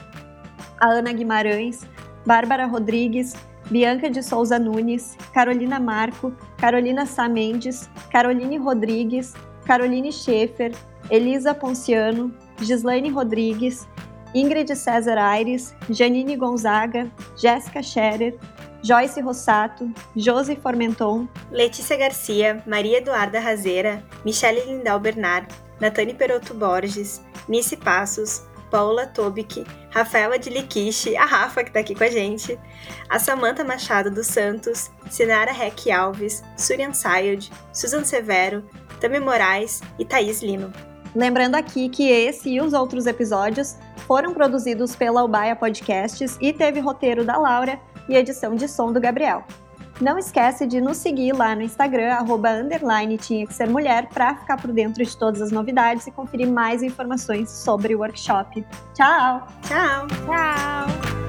A 0.79 0.89
Ana 0.89 1.11
Guimarães, 1.11 1.87
Bárbara 2.25 2.67
Rodrigues, 2.67 3.35
Bianca 3.69 4.09
de 4.09 4.21
Souza 4.21 4.59
Nunes, 4.59 5.17
Carolina 5.33 5.79
Marco, 5.79 6.33
Carolina 6.57 7.05
Sá 7.05 7.27
Mendes, 7.27 7.89
Caroline 8.11 8.57
Rodrigues, 8.57 9.33
Caroline 9.71 10.11
Schaefer, 10.11 10.71
Elisa 11.09 11.53
Ponciano, 11.53 12.29
Gislaine 12.59 13.09
Rodrigues, 13.09 13.87
Ingrid 14.35 14.67
César 14.75 15.17
Aires, 15.17 15.73
Janine 15.89 16.35
Gonzaga, 16.35 17.09
Jéssica 17.37 17.81
Scherer, 17.81 18.37
Joyce 18.83 19.21
Rossato, 19.21 19.89
Josi 20.13 20.57
Formenton, 20.57 21.25
Letícia 21.49 21.95
Garcia, 21.95 22.61
Maria 22.67 22.97
Eduarda 22.97 23.39
Razeira, 23.39 24.03
Michele 24.25 24.59
Lindal 24.65 24.99
Bernard, 24.99 25.47
Natane 25.79 26.13
Peroto 26.13 26.53
Borges, 26.53 27.21
Nice 27.47 27.77
Passos, 27.77 28.41
Paula 28.69 29.07
Tobic, 29.07 29.65
Rafaela 29.89 30.37
de 30.37 30.49
Liquiche, 30.49 31.15
a 31.15 31.25
Rafa 31.25 31.63
que 31.63 31.71
tá 31.71 31.79
aqui 31.81 31.93
com 31.93 32.03
a 32.03 32.09
gente, 32.09 32.57
a 33.09 33.19
Samanta 33.19 33.63
Machado 33.63 34.09
dos 34.09 34.27
Santos, 34.27 34.89
Sinara 35.09 35.51
Reck 35.51 35.91
Alves, 35.91 36.41
Surian 36.57 36.93
Sayed, 36.93 37.49
Susan 37.73 38.03
Severo, 38.03 38.63
Tami 39.01 39.19
Moraes 39.19 39.81
e 39.99 40.05
Thaís 40.05 40.41
Lino. 40.41 40.71
Lembrando 41.13 41.55
aqui 41.55 41.89
que 41.89 42.09
esse 42.09 42.51
e 42.51 42.61
os 42.61 42.71
outros 42.71 43.05
episódios 43.05 43.77
foram 44.07 44.33
produzidos 44.33 44.95
pela 44.95 45.23
Ubaia 45.23 45.55
Podcasts 45.55 46.37
e 46.39 46.53
teve 46.53 46.79
roteiro 46.79 47.25
da 47.25 47.37
Laura 47.37 47.77
e 48.07 48.15
edição 48.15 48.55
de 48.55 48.67
som 48.67 48.93
do 48.93 49.01
Gabriel. 49.01 49.43
Não 49.99 50.17
esquece 50.17 50.65
de 50.65 50.81
nos 50.81 50.97
seguir 50.97 51.33
lá 51.33 51.55
no 51.55 51.61
Instagram, 51.61 52.13
arroba 52.13 52.49
underline 52.49 53.17
tinha 53.17 53.45
que 53.45 53.53
ser 53.53 53.69
mulher, 53.69 54.07
para 54.09 54.35
ficar 54.35 54.59
por 54.59 54.71
dentro 54.71 55.03
de 55.03 55.15
todas 55.15 55.41
as 55.41 55.51
novidades 55.51 56.07
e 56.07 56.11
conferir 56.11 56.47
mais 56.47 56.81
informações 56.81 57.51
sobre 57.51 57.93
o 57.93 57.99
workshop. 57.99 58.65
Tchau! 58.95 59.47
Tchau! 59.67 60.07
Tchau! 60.25 61.20